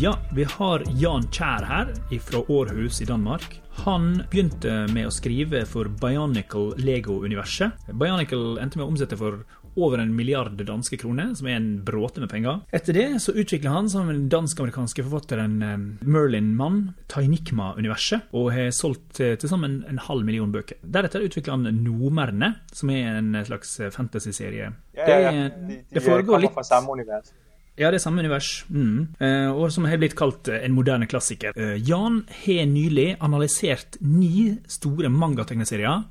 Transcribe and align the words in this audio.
Ja, 0.00 0.18
vi 0.30 0.44
har 0.44 0.82
Jan 0.94 1.24
Kjær 1.26 1.64
her 1.66 1.88
fra 2.22 2.38
Århus 2.48 3.00
i 3.02 3.06
Danmark. 3.08 3.56
Han 3.82 4.20
begynte 4.30 4.84
med 4.94 5.08
å 5.08 5.10
skrive 5.10 5.64
for 5.66 5.88
Bionicle 5.90 6.76
Lego-universet. 6.78 7.88
Bionicle 7.90 8.60
endte 8.62 8.78
med 8.78 8.84
å 8.84 8.92
omsette 8.92 9.18
for 9.18 9.40
over 9.74 9.98
en 9.98 10.12
milliard 10.14 10.54
danske 10.54 11.00
kroner, 11.02 11.32
som 11.34 11.48
er 11.50 11.56
en 11.58 11.66
bråte 11.86 12.22
med 12.22 12.30
penger. 12.30 12.60
Etter 12.70 12.94
det 12.94 13.08
så 13.24 13.34
utvikla 13.34 13.72
han 13.74 13.90
sammen 13.90 14.12
med 14.12 14.20
den 14.20 14.30
dansk-amerikanske 14.36 15.02
forfatteren 15.08 15.58
eh, 15.66 15.74
Merlin 16.06 16.54
Mann 16.58 16.78
Tainikma-universet, 17.10 18.30
og 18.38 18.52
har 18.54 18.70
solgt 18.74 19.18
eh, 19.18 19.34
til 19.34 19.50
sammen 19.50 19.80
en 19.90 19.98
halv 20.06 20.22
million 20.30 20.54
bøker. 20.54 20.78
Deretter 20.86 21.26
utvikla 21.26 21.58
han 21.58 21.82
Nomerne, 21.82 22.54
som 22.70 22.94
er 22.94 23.18
en 23.18 23.34
slags 23.50 23.74
fantasy-serie. 23.98 24.70
Ja, 24.94 25.10
ja, 25.10 25.20
ja. 25.26 25.50
De, 25.50 25.74
de, 25.74 25.82
det 25.98 26.06
foregår 26.06 26.46
litt 26.46 26.54
fra 26.54 26.66
samme 26.70 26.94
univers. 26.94 27.34
Ja, 27.78 27.92
det 27.92 28.00
er 28.00 28.02
samme 28.02 28.24
univers. 28.24 28.64
Mm. 28.74 29.06
Eh, 29.22 29.48
og 29.54 29.70
som 29.70 29.86
har 29.86 30.00
blitt 30.02 30.16
kalt 30.18 30.50
eh, 30.50 30.64
en 30.66 30.74
moderne 30.74 31.06
klassiker. 31.06 31.54
Eh, 31.54 31.76
Jan 31.86 32.24
har 32.42 32.64
nylig 32.66 33.12
analysert 33.22 34.00
ni 34.02 34.56
store 34.66 35.10
mangategneserier 35.14 36.02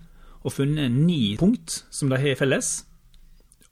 og 0.48 0.54
funnet 0.56 0.94
ni 0.96 1.36
punkt 1.40 1.82
som 1.92 2.14
de 2.14 2.22
har 2.24 2.40
felles. 2.40 2.86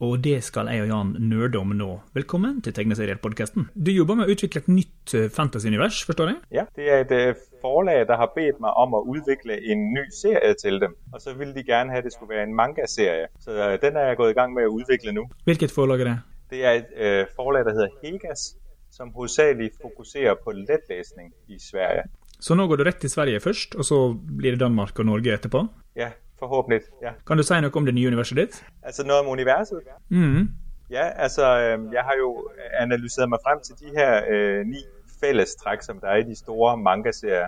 Og 0.03 0.17
det 0.19 0.41
skal 0.43 0.67
jeg 0.67 0.83
og 0.83 0.89
Jan 0.91 1.13
nerde 1.23 1.61
om 1.61 1.71
nå. 1.71 1.87
Velkommen 2.17 2.59
til 2.65 2.75
Tegneserier-podkasten. 2.75 3.69
Du 3.79 3.93
jobber 3.95 4.19
med 4.19 4.27
å 4.27 4.35
utvikle 4.35 4.65
et 4.65 4.67
nytt 4.67 5.15
fantasy-univers, 5.31 6.01
forstår 6.03 6.33
jeg? 6.33 6.41
Ja, 6.57 6.67
det 6.75 6.91
er 6.91 7.07
et 7.07 7.47
forlag 7.63 8.03
der 8.09 8.19
har 8.19 8.33
bedt 8.35 8.59
meg 8.59 8.75
om 8.75 8.99
å 8.99 9.05
utvikle 9.15 9.55
en 9.55 9.87
ny 9.95 10.03
serie 10.11 10.51
til 10.59 10.83
dem. 10.83 10.99
Og 11.15 11.23
så 11.23 11.31
vil 11.39 11.55
de 11.55 11.63
gjerne 11.63 11.95
ha 11.95 12.03
det 12.03 12.11
skulle 12.11 12.35
være 12.35 12.49
en 12.49 12.59
mangaserie. 12.59 13.31
Så 13.39 13.55
den 13.55 13.95
er 13.95 14.11
jeg 14.11 14.19
gått 14.19 14.35
i 14.35 14.39
gang 14.43 14.51
med 14.51 14.67
å 14.67 14.79
utvikle 14.83 15.15
nå. 15.15 15.29
Hvilket 15.47 15.71
forlag 15.71 16.03
er 16.03 16.11
det? 16.11 16.21
Det 16.49 16.65
er 16.65 16.71
et 16.71 16.85
øh, 16.95 17.25
forlag, 17.35 17.65
der 17.65 17.73
hedder 17.73 17.87
Hegas, 18.03 18.57
som 18.91 19.11
hovedsagelig 19.13 19.71
fokuserer 19.81 20.35
på 20.43 20.51
letlæsning 20.51 21.33
i 21.47 21.59
Sverige. 21.59 22.03
Så 22.39 22.55
nå 22.55 22.67
går 22.67 22.75
du 22.75 22.83
rett 22.83 22.97
til 23.01 23.09
Sverige 23.09 23.39
først, 23.39 23.75
og 23.75 23.85
så 23.85 24.17
blir 24.37 24.51
det 24.51 24.59
Danmark 24.59 24.99
og 24.99 25.05
Norge 25.05 25.33
etterpå? 25.33 25.67
Ja, 25.95 26.09
forhåpentlig. 26.39 26.81
ja. 27.01 27.11
Kan 27.27 27.37
du 27.37 27.43
si 27.43 27.59
noe 27.61 27.71
om 27.75 27.85
det 27.85 27.95
nye 27.95 28.07
universet 28.07 28.37
ditt? 28.37 28.63
Altså 28.83 29.05
noe 29.07 29.19
om 29.23 29.27
universet? 29.27 29.81
Mm. 30.09 30.47
Ja, 30.89 31.09
altså 31.15 31.45
øh, 31.59 31.93
jeg 31.93 32.03
har 32.03 32.15
jo 32.19 32.49
analysert 32.79 33.29
meg 33.29 33.39
frem 33.43 33.59
til 33.65 33.75
de 33.79 33.93
her 33.97 34.23
øh, 34.29 34.65
ni 34.67 34.83
fellestrekk 35.19 35.83
som 35.83 35.99
der 35.99 36.07
er 36.07 36.15
i 36.15 36.23
de 36.29 36.35
store 36.35 36.77
mangaserier 36.77 37.47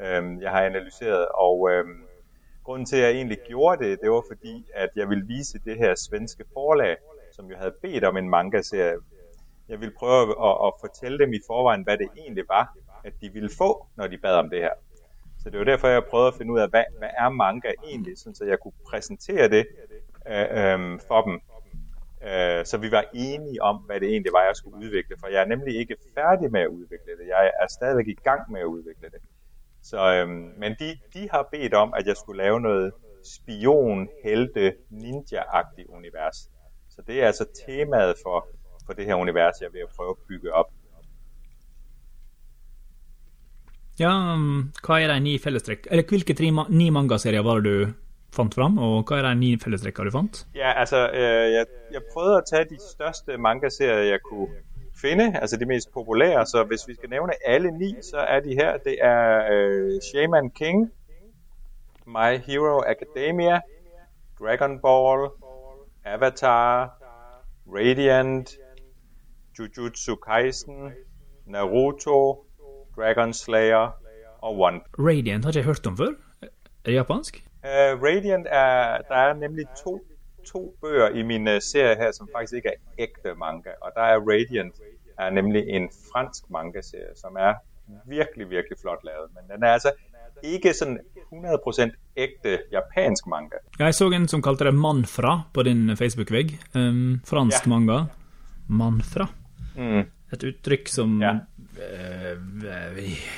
øh, 0.00 0.42
jeg 0.42 0.50
har 0.50 0.62
analysert. 0.62 1.26
Og 1.34 1.70
øh, 1.70 1.84
grunnen 2.64 2.86
til 2.86 2.96
at 2.96 3.02
jeg 3.02 3.12
egentlig 3.12 3.38
gjorde 3.48 3.84
det, 3.84 4.00
det 4.02 4.10
var 4.10 4.22
fordi 4.28 4.66
at 4.74 4.90
jeg 4.96 5.08
ville 5.08 5.26
vise 5.26 5.58
det 5.64 5.76
her 5.78 5.94
svenske 5.94 6.44
forlag 6.52 6.96
som 7.36 7.50
jo 7.50 7.56
havde 7.56 7.74
bedt 7.82 8.04
om 8.04 8.16
en 8.16 8.28
manga-serie. 8.28 8.98
Jeg 9.68 9.80
ville 9.80 9.94
prøve 9.98 10.20
at, 10.48 10.56
at 10.66 10.72
fortælle 10.80 11.18
dem 11.18 11.32
i 11.32 11.40
forvejen, 11.46 11.82
hvad 11.82 11.98
det 11.98 12.08
egentlig 12.16 12.44
var, 12.48 12.76
at 13.04 13.12
de 13.20 13.32
ville 13.32 13.50
få, 13.58 13.86
når 13.96 14.06
de 14.06 14.18
bad 14.18 14.34
om 14.34 14.50
det 14.50 14.60
her. 14.60 14.74
Så 15.42 15.50
det 15.50 15.58
var 15.58 15.64
derfor, 15.64 15.88
jeg 15.88 16.04
prøvede 16.10 16.28
at 16.28 16.34
finde 16.34 16.52
ud 16.52 16.60
af, 16.60 16.68
hvad, 16.68 16.84
hvad 16.98 17.08
er 17.18 17.28
manga 17.28 17.72
egentlig, 17.86 18.18
sådan, 18.18 18.34
så 18.34 18.44
jeg 18.44 18.58
kunne 18.60 18.78
præsentere 18.90 19.48
det 19.48 19.66
øh, 20.28 20.46
øh, 20.58 21.00
for 21.08 21.20
dem. 21.22 21.40
Øh, 22.28 22.64
så 22.64 22.78
vi 22.78 22.90
var 22.90 23.04
enige 23.14 23.62
om, 23.62 23.76
hvad 23.76 24.00
det 24.00 24.08
egentlig 24.08 24.32
var, 24.32 24.44
jeg 24.44 24.56
skulle 24.56 24.76
udvikle. 24.84 25.16
For 25.20 25.28
jeg 25.28 25.42
er 25.42 25.46
nemlig 25.46 25.76
ikke 25.76 25.96
færdig 26.14 26.52
med 26.52 26.60
at 26.60 26.68
udvikle 26.68 27.12
det. 27.18 27.26
Jeg 27.28 27.52
er 27.62 27.66
stadigvæk 27.78 28.08
i 28.08 28.18
gang 28.24 28.52
med 28.52 28.60
at 28.60 28.64
udvikle 28.64 29.08
det. 29.10 29.20
Så, 29.82 30.14
øh, 30.14 30.28
men 30.62 30.76
de, 30.80 30.98
de 31.14 31.30
har 31.30 31.48
bedt 31.52 31.74
om, 31.74 31.94
at 31.96 32.06
jeg 32.06 32.16
skulle 32.16 32.42
lave 32.42 32.60
noget 32.60 32.92
spion, 33.24 34.08
helte, 34.24 34.74
ninja-agtigt 34.90 35.88
univers. 35.88 36.50
Så 36.94 37.02
det 37.06 37.20
er 37.20 37.26
altså 37.26 37.44
temaet 37.66 38.16
for, 38.22 38.46
for 38.86 38.92
det 38.92 39.06
her 39.06 39.14
univers, 39.14 39.60
jeg 39.60 39.68
at 39.82 39.88
prøve 39.96 40.10
at 40.10 40.26
bygge 40.28 40.54
op. 40.54 40.70
Ja, 43.98 44.10
um, 44.34 44.72
hva 44.82 44.98
er 44.98 45.12
de 45.12 45.20
ni 45.22 45.36
fellestrekk 45.38 45.86
Eller 45.90 46.02
hvilke 46.10 46.34
tre, 46.34 46.48
ni 46.68 46.88
mangaserier 46.90 47.44
var 47.46 47.60
det 47.62 47.70
du 47.70 47.92
fant 48.34 48.54
fram, 48.54 48.78
og 48.82 49.04
hva 49.06 49.20
er 49.20 49.28
de 49.28 49.34
ni 49.38 49.50
fellestrekkene 49.62 50.10
du 50.10 50.14
fant? 50.16 50.40
Ja, 50.54 50.72
altså, 50.80 51.04
øh, 51.10 51.52
jeg, 51.52 51.66
jeg 51.92 52.02
prøvde 52.12 52.40
å 52.40 52.46
ta 52.48 52.64
de 52.66 52.78
største 52.82 53.38
mangaserier 53.38 54.08
jeg 54.10 54.22
kunne 54.26 54.50
finde, 54.98 55.28
altså 55.40 55.56
de 55.56 55.66
mest 55.66 55.92
populære, 55.94 56.46
så 56.46 56.64
hvis 56.64 56.88
vi 56.88 56.94
skal 56.94 57.10
nævne 57.10 57.32
alle 57.46 57.70
ni, 57.78 57.94
så 58.02 58.16
er 58.16 58.40
de 58.40 58.54
her. 58.54 58.78
Det 58.84 58.96
er 59.00 59.46
øh, 59.52 60.00
Shaman 60.02 60.50
King, 60.50 60.90
My 62.06 62.38
Hero 62.46 62.82
Academia, 62.82 63.60
Dragon 64.40 64.78
Ball, 64.82 65.30
Avatar, 66.04 66.90
Radiant, 67.66 68.58
Jujutsu 69.58 70.16
Kaisen, 70.16 70.92
Naruto, 71.46 72.44
Dragon 72.96 73.32
Slayer 73.32 73.90
og 74.42 74.58
One. 74.58 74.80
Radiant 74.98 75.44
har 75.44 75.52
jeg 75.54 75.64
hørt 75.64 75.86
om 75.86 75.96
før. 75.96 76.12
Er 76.42 76.48
det 76.86 76.94
japansk? 76.94 77.44
Uh, 77.62 78.02
Radiant 78.02 78.46
er, 78.50 78.98
der 79.08 79.14
er 79.14 79.34
nemlig 79.34 79.66
to, 79.84 80.00
to 80.46 80.76
bøger 80.80 81.08
i 81.08 81.22
min 81.22 81.48
uh, 81.48 81.58
serie 81.60 81.96
her, 81.96 82.12
som 82.12 82.28
faktisk 82.36 82.54
ikke 82.54 82.68
er 82.68 82.80
ægte 82.98 83.34
manga. 83.34 83.70
Og 83.80 83.92
der 83.94 84.02
er 84.02 84.20
Radiant 84.20 84.74
er 85.18 85.30
nemlig 85.30 85.68
en 85.68 85.88
fransk 86.12 86.50
manga-serie, 86.50 87.16
som 87.16 87.36
er 87.38 87.54
virkelig, 88.06 88.50
virkelig 88.50 88.78
flot 88.80 89.04
lavet. 89.04 89.28
Men 89.34 89.56
den 89.56 89.62
er 89.62 89.72
altså 89.72 89.92
ikke 90.42 90.72
sånn 90.76 90.98
100% 91.30 91.94
ekte 92.16 92.58
japansk 92.72 93.26
manga. 93.30 93.60
Jeg 93.78 93.94
så 93.96 94.08
en 94.14 94.28
som 94.30 94.42
kalte 94.44 94.68
det 94.68 94.74
Manfra 94.76 95.36
på 95.54 95.64
din 95.66 95.96
Facebook-vegg. 95.98 96.58
Um, 96.74 97.20
fransk 97.26 97.64
ja. 97.64 97.70
manga. 97.70 97.98
Manfra. 98.66 99.28
Mm. 99.76 100.04
Et 100.34 100.46
uttrykk 100.50 100.88
som 100.90 101.20
Ja. 101.22 101.38
Uh, 101.74 102.38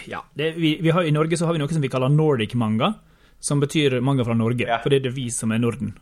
ja. 0.07 0.21
Det, 0.35 0.53
vi, 0.61 0.77
vi 0.83 0.91
har, 0.93 1.05
I 1.05 1.15
Norge 1.15 1.37
så 1.37 1.47
har 1.49 1.57
vi 1.57 1.63
noe 1.63 1.73
som 1.73 1.85
vi 1.85 1.93
kaller 1.93 2.13
Nordic 2.13 2.55
manga, 2.55 2.93
som 3.41 3.61
betyr 3.61 4.01
manga 4.01 4.25
fra 4.25 4.37
Norge. 4.37 4.67
Ja. 4.69 4.81
For 4.85 4.93
det 4.93 5.01
er 5.01 5.09
det 5.09 5.17
vi 5.17 5.31
som 5.33 5.53
er 5.53 5.63
Norden. 5.63 5.95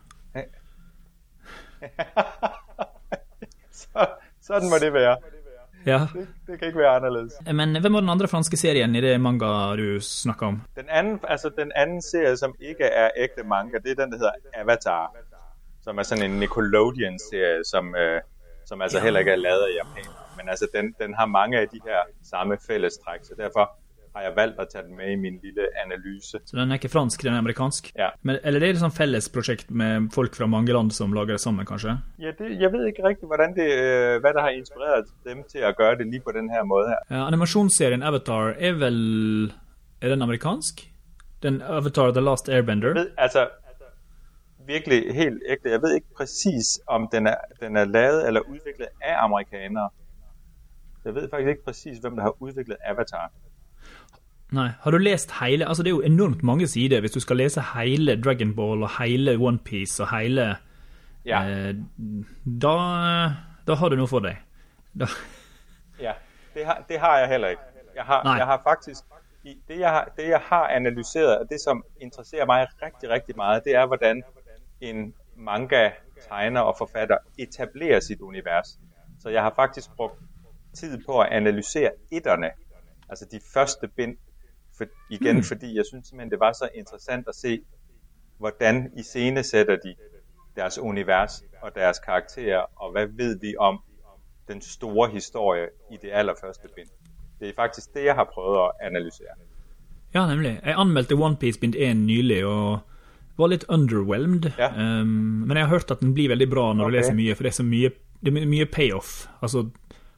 så, 3.81 4.07
sånn 4.41 4.71
må 4.71 4.81
det 4.83 4.91
være. 4.95 5.19
Ja. 5.87 5.99
Det, 6.13 6.29
det, 6.47 6.59
kan 6.59 6.67
ikke 6.69 6.79
være 6.79 6.89
anderledes. 6.89 7.33
Men 7.53 7.81
hvem 7.81 7.93
var 7.93 8.01
den 8.01 8.09
andre 8.09 8.29
franske 8.29 8.57
serien 8.57 8.95
i 8.95 9.01
det 9.01 9.21
manga 9.21 9.77
du 9.77 10.01
snakker 10.01 10.47
om? 10.47 10.63
Den 10.77 10.89
anden, 10.89 11.21
altså 11.29 11.51
den 11.59 11.73
anden 11.77 12.03
serie, 12.03 12.37
som 12.37 12.55
ikke 12.61 12.85
er 12.85 13.11
ægte 13.17 13.43
manga, 13.43 13.79
det 13.85 13.91
er 13.91 14.03
den, 14.03 14.13
der 14.13 14.19
hedder 14.19 14.33
Avatar. 14.55 15.15
Som 15.83 15.99
er 15.99 16.03
sådan 16.03 16.31
en 16.31 16.39
Nickelodeon-serie, 16.41 17.65
som, 17.65 17.97
øh, 17.97 18.21
som 18.67 18.83
altså 18.83 18.99
ja. 18.99 19.05
heller 19.05 19.21
ikke 19.21 19.33
er 19.33 19.37
lavet 19.37 19.63
af 19.63 19.73
japanere. 19.85 20.25
Men 20.37 20.49
altså 20.49 20.67
den, 20.75 20.95
den 21.01 21.15
har 21.15 21.27
mange 21.27 21.59
af 21.59 21.69
de 21.69 21.81
her 21.87 22.01
samme 22.23 22.59
fællestræk, 22.67 23.21
så 23.23 23.35
derfor 23.37 23.79
har 24.15 24.29
jeg 24.29 24.35
valgt 24.37 24.61
å 24.63 24.67
ta 24.71 24.83
den 24.85 24.95
med 24.99 25.13
i 25.13 25.17
min 25.19 25.39
lille 25.43 25.67
analyse. 25.83 26.39
Så 26.47 26.57
den 26.57 26.71
er 26.71 26.79
ikke 26.79 26.91
fransk, 26.93 27.25
den 27.27 27.35
er 27.35 27.43
amerikansk? 27.43 27.91
Ja. 27.99 28.13
Men, 28.23 28.39
eller 28.43 28.63
det 28.63 28.69
er 28.69 28.77
et 28.77 28.83
sånn 28.85 28.95
fellesprosjekt 28.95 29.73
med 29.75 30.09
folk 30.15 30.37
fra 30.39 30.49
mange 30.51 30.75
land 30.77 30.95
som 30.95 31.15
lager 31.17 31.35
det 31.35 31.43
sammen, 31.43 31.67
kanskje? 31.69 31.97
Ja, 32.23 32.35
det, 32.39 32.53
jeg 32.61 32.71
vet 32.75 32.87
ikke 32.93 33.07
riktig 33.09 33.31
hvordan 33.31 33.57
det, 33.59 33.67
øh, 33.75 34.21
hva 34.23 34.35
det 34.37 34.47
har 34.47 34.55
inspirert 34.55 35.11
dem 35.27 35.43
til 35.51 35.67
å 35.67 35.73
gjøre 35.73 35.99
det 36.03 36.09
lige 36.13 36.27
på 36.27 36.37
denne 36.37 36.63
måten 36.69 36.95
her. 36.95 37.03
Ja, 37.11 37.27
animasjonsserien 37.27 38.07
Avatar 38.07 38.55
er 38.55 38.79
vel 38.79 38.99
Er 40.05 40.13
den 40.13 40.23
amerikansk? 40.23 40.83
Den 41.43 41.63
Avatar 41.63 42.11
The 42.13 42.21
Last 42.21 42.49
Airbender? 42.49 42.95
Ved, 42.95 43.13
altså, 43.17 43.47
virkelig 44.67 45.15
helt 45.15 45.43
ægte. 45.49 45.71
Jeg 45.71 45.83
vet 45.83 45.95
ikke 45.95 46.15
præcis 46.17 46.81
om 46.87 47.09
den 47.13 47.27
er, 47.27 47.41
den 47.61 47.77
er 47.77 47.85
lavet 47.85 48.27
eller 48.27 48.41
utviklet 48.41 48.89
av 49.03 49.25
amerikanere. 49.25 49.89
Jeg 51.05 51.15
vet 51.15 51.31
faktisk 51.31 51.49
ikke 51.49 51.65
præcis 51.65 51.99
hvem 51.99 52.17
der 52.17 52.23
har 52.23 52.35
utviklet 52.41 52.77
Avatar. 52.85 53.33
Nei. 54.55 54.69
Har 54.81 54.95
du 54.95 54.99
lest 55.03 55.33
hele 55.41 55.67
Altså, 55.67 55.83
det 55.83 55.91
er 55.91 55.97
jo 55.97 56.05
enormt 56.07 56.43
mange 56.47 56.67
sider 56.71 57.01
hvis 57.03 57.17
du 57.17 57.21
skal 57.21 57.41
lese 57.41 57.63
hele 57.75 58.15
Dragon 58.23 58.55
Ball 58.55 58.83
og 58.83 58.91
hele 59.01 59.37
OnePiece 59.39 60.03
og 60.05 60.11
hele 60.13 60.57
ja. 61.27 61.41
eh, 61.49 61.75
da, 62.63 62.77
da 63.67 63.75
har 63.81 63.89
du 63.89 63.97
noe 63.99 64.11
for 64.11 64.25
deg. 64.25 64.39
Da. 64.95 65.09
Ja, 66.01 66.13
det 66.55 66.67
har, 66.67 66.85
det 66.89 67.01
har, 67.01 67.19
jeg 67.19 67.29
heller 67.29 67.57
ikke. 67.57 67.63
Jeg 67.97 68.05
har, 68.05 68.37
jeg 68.39 68.47
har 68.47 68.61
faktisk 68.65 69.05
det 69.45 69.79
jeg 69.79 69.91
har, 69.91 70.13
det 70.17 70.29
jeg 70.29 70.41
har 70.41 70.69
analysert, 70.69 71.39
og 71.41 71.51
det 71.51 71.61
som 71.61 71.85
interesserer 72.01 72.47
meg 72.47 72.69
riktig 72.83 73.11
riktig 73.11 73.37
mye, 73.37 73.61
det 73.65 73.75
er 73.77 73.87
hvordan 73.87 74.23
en 74.81 75.15
manga-tegner 75.37 76.61
og 76.61 76.79
forfatter 76.79 77.19
etablerer 77.39 78.01
sitt 78.01 78.21
univers. 78.21 78.79
Så 79.21 79.29
jeg 79.29 79.43
har 79.43 79.53
faktisk 79.57 79.91
brukt 79.97 80.21
tid 80.75 80.99
på 81.07 81.19
å 81.21 81.27
analysere 81.29 81.93
etterne, 82.13 82.51
altså 83.09 83.27
de 83.31 83.41
første 83.55 83.89
bind 83.89 84.17
for, 84.79 84.85
igen, 85.11 85.37
mm. 85.37 85.43
fordi 85.43 85.77
jeg 85.77 85.85
synes 85.87 86.09
simpelthen, 86.09 86.31
det 86.31 86.41
var 86.41 86.53
så 86.53 86.69
interessant 86.75 87.29
at 87.29 87.35
se, 87.35 87.61
hvordan 88.39 88.91
i 88.97 89.03
scene 89.03 89.43
sætter 89.43 89.77
de 89.77 89.95
deres 90.57 90.79
univers 90.79 91.43
og 91.63 91.75
deres 91.75 91.99
karakterer, 91.99 92.65
og 92.77 92.93
hvad 92.93 93.07
ved 93.07 93.41
vi 93.41 93.55
om 93.59 93.81
den 94.49 94.61
store 94.61 95.11
historie 95.11 95.67
i 95.93 95.97
det 96.03 96.11
allerførste 96.13 96.69
bind. 96.77 96.89
Det 97.41 97.49
er 97.49 97.53
faktisk 97.57 97.95
det, 97.95 98.05
jeg 98.05 98.15
har 98.15 98.31
prøvet 98.35 98.59
at 98.59 98.71
analysere. 98.87 99.35
Ja, 100.15 100.27
nemlig. 100.27 100.61
Jeg 100.65 100.75
anmeldte 100.79 101.15
One 101.15 101.37
Piece 101.37 101.61
bind 101.61 101.75
1 101.75 101.97
nylig, 101.97 102.45
og 102.47 102.79
var 103.37 103.47
litt 103.47 103.65
underwhelmed. 103.69 104.51
Ja. 104.59 105.01
Um, 105.01 105.07
men 105.47 105.57
jeg 105.57 105.67
har 105.67 105.71
hørt 105.71 105.91
at 105.91 106.01
den 106.01 106.15
blir 106.15 106.29
veldig 106.29 106.51
bra 106.51 106.73
når 106.73 106.85
okay. 106.85 106.93
du 106.93 106.97
leser 106.97 107.15
mye, 107.15 107.35
for 107.35 107.43
det 107.43 107.51
er 107.51 107.59
så 107.59 107.67
mye, 107.67 107.91
det 108.21 108.37
er 108.37 108.47
mye 108.47 108.67
payoff. 108.67 109.27
Altså, 109.43 109.67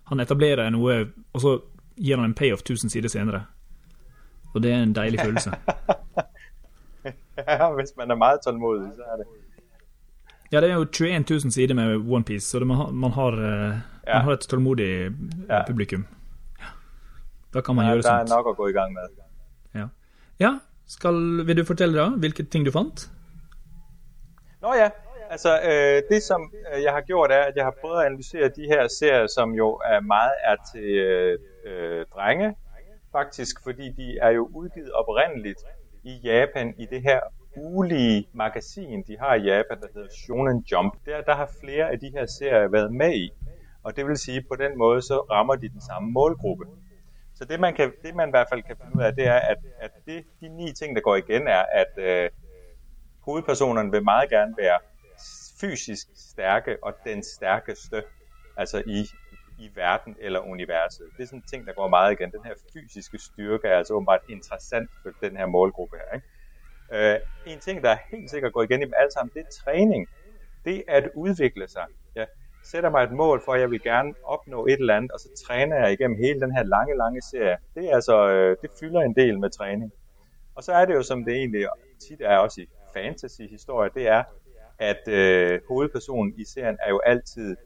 han 0.06 0.20
etablerer 0.20 0.70
noe, 0.70 1.06
og 1.32 1.40
så 1.40 1.58
gir 1.96 2.16
han 2.16 2.28
en 2.28 2.34
payoff 2.34 2.60
1000 2.60 2.92
sider 2.92 3.08
senere. 3.08 3.46
Og 4.56 4.62
det 4.62 4.72
er 4.72 4.82
en 4.82 4.94
deilig 4.96 5.20
følelse. 5.20 5.50
ja, 7.48 7.72
hvis 7.74 7.92
man 7.96 8.10
er 8.10 8.14
meget 8.14 8.40
tålmodig, 8.44 8.90
så 8.96 9.02
er 9.12 9.16
det. 9.16 9.26
Ja, 10.52 10.60
det 10.60 10.70
er 10.70 10.74
jo 10.74 10.84
21 10.84 11.38
000 11.38 11.52
sider 11.52 11.74
med 11.74 11.96
OnePiece, 11.96 12.50
så 12.50 12.58
det, 12.58 12.66
man, 12.66 12.76
har, 12.76 12.90
man, 12.90 13.10
har, 13.10 13.32
uh, 13.32 13.74
ja. 14.06 14.14
man 14.14 14.22
har 14.24 14.32
et 14.32 14.40
tålmodig 14.40 15.12
ja. 15.48 15.62
publikum. 15.66 16.06
Da 17.54 17.60
kan 17.60 17.74
man 17.74 17.84
ja, 17.84 17.90
gjøre 17.92 18.02
sånt. 18.02 18.28
Det 18.28 18.32
er 18.32 18.36
nok 18.36 18.46
å 18.46 18.54
gå 18.56 18.68
i 18.68 18.72
gang 18.72 18.94
med. 18.94 19.20
Ja. 19.74 19.86
ja, 20.40 20.52
skal, 20.86 21.20
vil 21.46 21.60
du 21.60 21.64
fortelle 21.64 21.98
da 21.98 22.08
hvilke 22.20 22.44
ting 22.44 22.64
du 22.66 22.72
fant? 22.72 23.10
Nå 24.62 24.74
ja, 24.74 24.90
altså 25.30 25.60
øh, 25.60 26.02
det 26.10 26.22
som 26.22 26.50
øh, 26.72 26.82
jeg 26.82 26.92
har 26.92 27.00
gjort 27.00 27.32
er, 27.32 27.42
at 27.50 27.56
jeg 27.56 27.64
har 27.64 27.74
prøvet 27.80 28.00
at 28.00 28.06
analysere 28.06 28.48
de 28.48 28.68
her 28.72 28.88
serier, 28.88 29.26
som 29.26 29.54
jo 29.54 29.80
er 29.84 30.00
meget 30.00 30.32
er 30.44 30.56
til 30.72 30.88
øh, 30.98 31.38
øh, 31.66 32.06
drenge, 32.14 32.54
faktisk, 33.18 33.62
fordi 33.62 33.86
de 34.00 34.18
er 34.18 34.30
jo 34.30 34.50
udgivet 34.54 34.92
oprindeligt 34.92 35.60
i 36.02 36.20
Japan 36.24 36.74
i 36.78 36.86
det 36.86 37.02
her 37.02 37.20
ulige 37.56 38.28
magasin, 38.32 39.02
de 39.08 39.18
har 39.18 39.34
i 39.34 39.42
Japan, 39.42 39.80
der 39.80 39.88
hedder 39.94 40.08
Shonen 40.22 40.64
Jump. 40.72 40.92
Der, 41.06 41.20
der 41.20 41.34
har 41.34 41.50
flere 41.60 41.90
af 41.92 42.00
de 42.00 42.10
her 42.16 42.26
serier 42.26 42.68
været 42.68 42.92
med 42.92 43.14
i, 43.14 43.30
og 43.82 43.96
det 43.96 44.06
vil 44.06 44.16
sige, 44.16 44.38
at 44.38 44.44
på 44.48 44.56
den 44.56 44.78
måde 44.78 45.02
så 45.02 45.16
rammer 45.30 45.54
de 45.54 45.68
den 45.68 45.80
samme 45.80 46.10
målgruppe. 46.12 46.64
Så 47.34 47.44
det 47.44 47.60
man, 47.60 47.74
kan, 47.74 47.92
det 48.02 48.14
man 48.14 48.28
i 48.28 48.30
hvert 48.30 48.46
fald 48.50 48.62
kan 48.62 48.76
finde 48.80 48.96
ud 48.96 49.02
af, 49.02 49.14
det 49.14 49.26
er, 49.26 49.40
at, 49.52 49.58
at 49.80 49.90
det, 50.06 50.24
de 50.40 50.48
ni 50.48 50.72
ting, 50.72 50.96
der 50.96 51.02
går 51.02 51.16
igen, 51.16 51.48
er, 51.48 51.64
at 51.72 51.92
øh, 51.98 52.30
hovedpersonerne 53.20 53.90
vil 53.90 54.04
meget 54.04 54.30
gerne 54.30 54.54
være 54.58 54.78
fysisk 55.60 56.06
stærke 56.16 56.76
og 56.82 56.94
den 57.04 57.22
stærkeste, 57.22 58.02
altså 58.56 58.82
i, 58.86 59.06
i 59.58 59.70
verden 59.74 60.16
eller 60.20 60.40
universet. 60.40 61.06
Det 61.16 61.22
er 61.22 61.26
sådan 61.26 61.38
en 61.38 61.42
ting, 61.42 61.66
der 61.66 61.72
går 61.72 61.88
meget 61.88 62.12
igen. 62.12 62.32
Den 62.32 62.44
her 62.44 62.54
fysiske 62.72 63.18
styrke 63.18 63.68
er 63.68 63.78
altså 63.78 63.94
åbenbart 63.94 64.20
interessant 64.28 64.90
for 65.02 65.10
den 65.22 65.36
her 65.36 65.46
målgruppe 65.46 65.96
her. 65.96 66.14
Ikke? 66.16 67.14
Øh, 67.14 67.20
en 67.46 67.60
ting, 67.60 67.82
der 67.84 67.90
er 67.90 67.98
helt 68.10 68.30
sikkert 68.30 68.52
går 68.52 68.62
igen 68.62 68.82
i 68.82 68.84
dem 68.84 68.92
alle 68.96 69.12
sammen, 69.12 69.30
det 69.34 69.40
er 69.40 69.50
træning. 69.64 70.08
Det 70.64 70.84
er 70.88 70.96
at 70.96 71.10
udvikle 71.14 71.68
sig. 71.68 71.86
Jeg 72.14 72.26
sætter 72.62 72.90
mig 72.90 73.02
et 73.04 73.12
mål 73.12 73.42
for, 73.44 73.52
at 73.52 73.60
jeg 73.60 73.70
vil 73.70 73.82
gerne 73.82 74.14
opnå 74.24 74.66
et 74.66 74.80
eller 74.80 74.96
andet, 74.96 75.12
og 75.12 75.20
så 75.20 75.28
træner 75.46 75.76
jeg 75.76 75.92
igennem 75.92 76.16
hele 76.16 76.40
den 76.40 76.52
her 76.52 76.62
lange, 76.62 76.96
lange 76.96 77.22
serie. 77.22 77.56
Det 77.74 77.90
er 77.90 77.94
altså, 77.94 78.28
øh, 78.28 78.56
det 78.62 78.70
fylder 78.80 79.00
en 79.00 79.14
del 79.16 79.38
med 79.38 79.50
træning. 79.50 79.92
Og 80.54 80.62
så 80.62 80.72
er 80.72 80.84
det 80.84 80.94
jo, 80.94 81.02
som 81.02 81.24
det 81.24 81.34
egentlig 81.34 81.66
tit 82.08 82.20
er 82.20 82.36
også 82.36 82.60
i 82.60 82.66
fantasy-historie, 82.94 83.90
det 83.94 84.08
er, 84.08 84.24
at 84.78 85.08
øh, 85.08 85.60
hovedpersonen 85.68 86.34
i 86.38 86.44
serien 86.44 86.78
er 86.82 86.90
jo 86.90 87.00
altid 87.06 87.56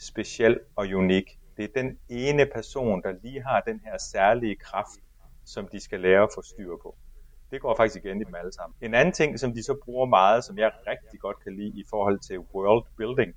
speciel 0.00 0.60
og 0.76 0.86
unik. 0.94 1.38
Det 1.56 1.64
er 1.64 1.82
den 1.82 1.98
ene 2.08 2.46
person, 2.54 3.02
der 3.02 3.12
lige 3.22 3.42
har 3.42 3.60
den 3.60 3.80
her 3.84 3.98
særlige 3.98 4.56
kraft, 4.56 5.00
som 5.44 5.68
de 5.68 5.80
skal 5.80 6.00
lære 6.00 6.22
at 6.22 6.28
få 6.34 6.42
styr 6.42 6.76
på. 6.82 6.96
Det 7.50 7.60
går 7.60 7.76
faktisk 7.76 8.04
igen 8.04 8.20
i 8.20 8.24
dem 8.24 8.34
alle 8.34 8.52
sammen. 8.52 8.76
En 8.82 8.94
anden 8.94 9.14
ting, 9.14 9.40
som 9.40 9.54
de 9.54 9.62
så 9.62 9.74
bruger 9.84 10.06
meget, 10.06 10.44
som 10.44 10.58
jeg 10.58 10.72
rigtig 10.86 11.20
godt 11.20 11.36
kan 11.44 11.56
lide 11.56 11.80
i 11.80 11.84
forhold 11.90 12.18
til 12.18 12.38
world 12.38 12.86
building, 12.96 13.34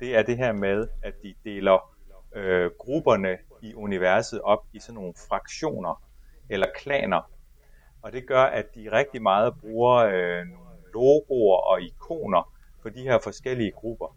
det 0.00 0.16
er 0.16 0.22
det 0.22 0.36
her 0.36 0.52
med, 0.52 0.88
at 1.02 1.14
de 1.22 1.34
deler 1.44 1.96
øh, 2.34 2.70
grupperne 2.78 3.38
i 3.62 3.74
universet 3.74 4.40
op 4.40 4.66
i 4.72 4.78
sådan 4.80 4.94
nogle 4.94 5.14
fraktioner 5.28 6.02
eller 6.48 6.66
klaner. 6.76 7.30
Og 8.02 8.12
det 8.12 8.26
gør, 8.26 8.42
at 8.42 8.74
de 8.74 8.92
rigtig 8.92 9.22
meget 9.22 9.54
bruger 9.60 9.94
øh, 9.96 10.46
logoer 10.94 11.56
og 11.56 11.82
ikoner 11.82 12.52
for 12.82 12.88
de 12.88 13.02
her 13.02 13.18
forskellige 13.18 13.70
grupper. 13.70 14.16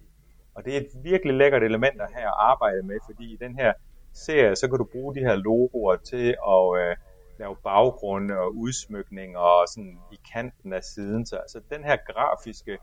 Og 0.59 0.65
det 0.65 0.73
er 0.73 0.77
et 0.77 1.03
virkelig 1.03 1.33
lækkert 1.33 1.63
element 1.63 2.01
at 2.01 2.09
have 2.13 2.27
at 2.27 2.33
arbejde 2.37 2.83
med, 2.83 2.95
fordi 3.05 3.33
i 3.33 3.37
den 3.37 3.55
her 3.59 3.73
serie, 4.13 4.55
så 4.55 4.67
kan 4.67 4.77
du 4.77 4.83
bruge 4.83 5.15
de 5.15 5.19
her 5.19 5.35
logoer 5.35 5.95
til 5.95 6.35
at 6.55 6.81
øh, 6.81 6.95
lave 7.39 7.55
baggrunde 7.63 8.37
og 8.37 8.55
udsmykninger 8.55 9.39
og 9.39 9.67
sådan 9.67 9.99
i 10.11 10.19
kanten 10.33 10.73
af 10.73 10.83
siden. 10.83 11.25
Så 11.25 11.35
altså 11.37 11.61
den 11.69 11.83
her 11.83 11.97
grafiske 12.13 12.77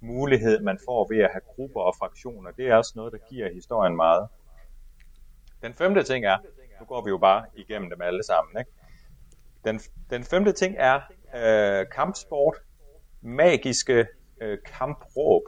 mulighed, 0.00 0.60
man 0.60 0.78
får 0.88 1.08
ved 1.14 1.18
at 1.18 1.30
have 1.32 1.40
grupper 1.54 1.80
og 1.80 1.94
fraktioner, 1.98 2.50
det 2.50 2.68
er 2.68 2.76
også 2.76 2.92
noget, 2.96 3.12
der 3.12 3.18
giver 3.30 3.52
historien 3.54 3.96
meget. 3.96 4.28
Den 5.62 5.74
femte 5.74 6.02
ting 6.02 6.24
er, 6.24 6.38
nu 6.80 6.86
går 6.86 7.04
vi 7.04 7.10
jo 7.10 7.18
bare 7.18 7.44
igennem 7.54 7.90
dem 7.90 8.00
alle 8.02 8.22
sammen, 8.22 8.58
ikke? 8.58 8.70
Den, 9.64 9.80
den 10.10 10.24
femte 10.24 10.52
ting 10.52 10.74
er 10.78 11.00
øh, 11.36 11.86
kampsport, 11.94 12.56
magiske 13.20 14.06
øh, 14.40 14.58
kampråb. 14.66 15.42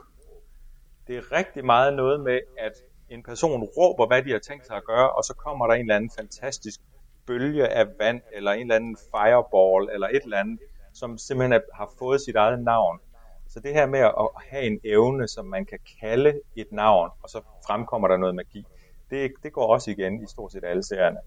Det 1.09 1.17
er 1.17 1.31
rigtig 1.31 1.65
meget 1.65 1.93
noget 1.93 2.19
med, 2.21 2.39
at 2.57 2.71
en 3.09 3.23
person 3.23 3.63
råber, 3.63 4.07
hvad 4.07 4.23
de 4.23 4.31
har 4.31 4.39
tænkt 4.39 4.65
sig 4.67 4.75
at 4.75 4.83
gøre, 4.83 5.09
og 5.09 5.23
så 5.23 5.33
kommer 5.33 5.67
der 5.67 5.73
en 5.73 5.81
eller 5.81 5.95
anden 5.95 6.11
fantastisk 6.19 6.79
bølge 7.27 7.67
af 7.67 7.85
vand, 7.99 8.21
eller 8.33 8.51
en 8.51 8.61
eller 8.61 8.75
anden 8.75 8.97
fireball, 9.11 9.89
eller 9.93 10.07
et 10.07 10.23
eller 10.23 10.37
andet, 10.37 10.59
som 10.93 11.17
simpelthen 11.17 11.61
har 11.73 11.91
fået 11.99 12.21
sit 12.21 12.35
eget 12.35 12.63
navn. 12.63 12.99
Så 13.47 13.59
det 13.59 13.73
her 13.73 13.85
med 13.85 13.99
at 13.99 14.29
have 14.49 14.63
en 14.63 14.79
evne, 14.83 15.27
som 15.27 15.45
man 15.45 15.65
kan 15.65 15.79
kalde 16.01 16.41
et 16.55 16.71
navn, 16.71 17.09
og 17.23 17.29
så 17.29 17.41
fremkommer 17.67 18.07
der 18.07 18.17
noget 18.17 18.35
magi, 18.35 18.63
det, 19.09 19.31
det 19.43 19.53
går 19.53 19.73
også 19.73 19.91
igen 19.91 20.23
i 20.23 20.27
stort 20.27 20.51
set 20.51 20.63
alle 20.63 20.83
serierne. 20.83 21.19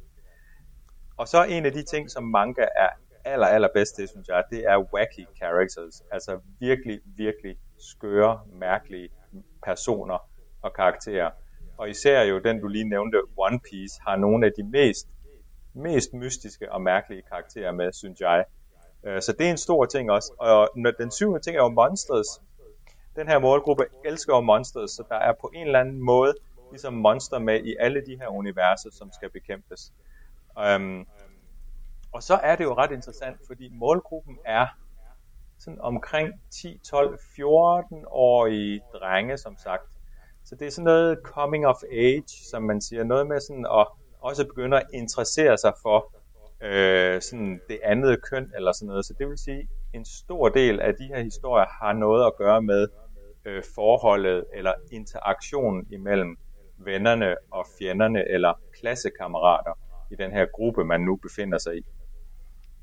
Og 1.17 1.29
så 1.29 1.45
en 1.45 1.67
af 1.67 1.73
de 1.73 1.83
ting, 1.83 2.11
som 2.11 2.25
manga 2.25 2.67
er 2.77 2.89
aller, 3.25 3.47
aller 3.47 3.69
bedst 3.75 3.97
til, 3.97 4.09
synes 4.09 4.29
jeg, 4.29 4.45
det 4.51 4.65
er 4.65 4.79
wacky 4.95 5.27
characters. 5.37 6.03
Altså 6.11 6.41
virkelig, 6.61 7.01
virkelig 7.17 7.57
skøre, 7.91 8.41
mærkelige 8.53 9.09
personer 9.63 10.29
og 10.63 10.75
karakterer. 10.75 11.31
Og 11.79 11.91
især 11.91 12.23
jo 12.23 12.39
den, 12.39 12.61
du 12.61 12.69
lige 12.69 12.89
nævnte, 12.89 13.23
One 13.37 13.61
Piece, 13.61 14.01
har 14.07 14.17
nogle 14.17 14.47
af 14.47 14.53
de 14.57 14.63
mest, 14.63 15.09
mest 15.75 16.15
mystiske 16.15 16.73
og 16.73 16.83
mærkelige 16.83 17.23
karakterer 17.23 17.73
med, 17.73 17.93
synes 17.93 18.21
jeg. 18.21 18.45
Øh, 19.07 19.23
så 19.23 19.33
det 19.33 19.47
er 19.47 19.51
en 19.51 19.59
stor 19.59 19.85
ting 19.85 20.11
også. 20.11 20.35
Og 20.39 20.69
den 20.99 21.11
syvende 21.11 21.41
ting 21.41 21.57
er 21.57 21.63
jo 21.63 21.69
Monsters. 21.69 22.41
Den 23.17 23.29
her 23.29 23.39
målgruppe 23.39 23.85
elsker 24.05 24.35
jo 24.35 24.41
Monsters, 24.41 24.91
så 24.91 25.05
der 25.09 25.17
er 25.17 25.33
på 25.41 25.51
en 25.55 25.67
eller 25.67 25.81
anden 25.81 26.03
måde 26.03 26.35
ligesom 26.71 26.95
monster 26.95 27.39
med 27.39 27.65
i 27.65 27.77
alle 27.81 28.07
de 28.07 28.17
her 28.21 28.29
universer, 28.29 28.91
som 28.93 29.13
skal 29.13 29.31
bekæmpes. 29.31 29.93
Um, 30.77 31.07
og 32.13 32.23
så 32.23 32.35
er 32.35 32.57
det 32.57 32.65
jo 32.65 32.75
ret 32.75 32.91
interessant, 32.91 33.37
fordi 33.47 33.69
målgruppen 33.73 34.39
er 34.45 34.67
sådan 35.65 35.81
omkring 35.81 36.33
10, 36.51 36.81
12, 36.91 37.19
14-årige 37.19 38.81
drenge, 38.95 39.39
som 39.39 39.57
sagt. 39.59 39.83
Så 40.45 40.57
det 40.57 40.67
er 40.67 40.71
sådan 40.71 40.85
noget 40.85 41.19
coming 41.25 41.67
of 41.67 41.83
age, 41.93 42.29
som 42.51 42.63
man 42.63 42.81
siger. 42.81 43.05
Noget 43.05 43.27
med 43.27 43.41
sådan 43.41 43.67
at 43.67 43.87
også 44.21 44.47
begynde 44.47 44.77
at 44.77 44.87
interessere 44.93 45.59
sig 45.59 45.73
for 45.83 46.15
øh, 46.63 47.23
sådan 47.23 47.61
det 47.69 47.79
andet 47.85 48.23
køn 48.31 48.53
eller 48.57 48.73
sådan 48.73 48.87
noget. 48.87 49.07
Så 49.07 49.15
det 49.19 49.29
vil 49.29 49.39
sige, 49.39 49.61
at 49.61 49.67
en 49.95 50.05
stor 50.05 50.49
del 50.49 50.81
af 50.81 50.95
de 50.95 51.07
her 51.07 51.23
historier 51.23 51.67
har 51.81 51.93
noget 51.93 52.27
at 52.27 52.37
gøre 52.37 52.63
med 52.63 52.89
øh, 53.45 53.63
forholdet 53.75 54.45
eller 54.55 54.73
interaktionen 54.93 55.87
imellem 55.91 56.37
vennerne 56.79 57.37
og 57.51 57.67
fjenderne 57.79 58.29
eller 58.29 58.53
klassekammerater 58.81 59.79
i 60.11 60.15
den 60.15 60.33
her 60.33 60.47
gruppe, 60.47 60.85
man 60.85 61.01
nu 61.01 61.17
befinder 61.17 61.59
sig 61.59 61.77
i. 61.77 61.83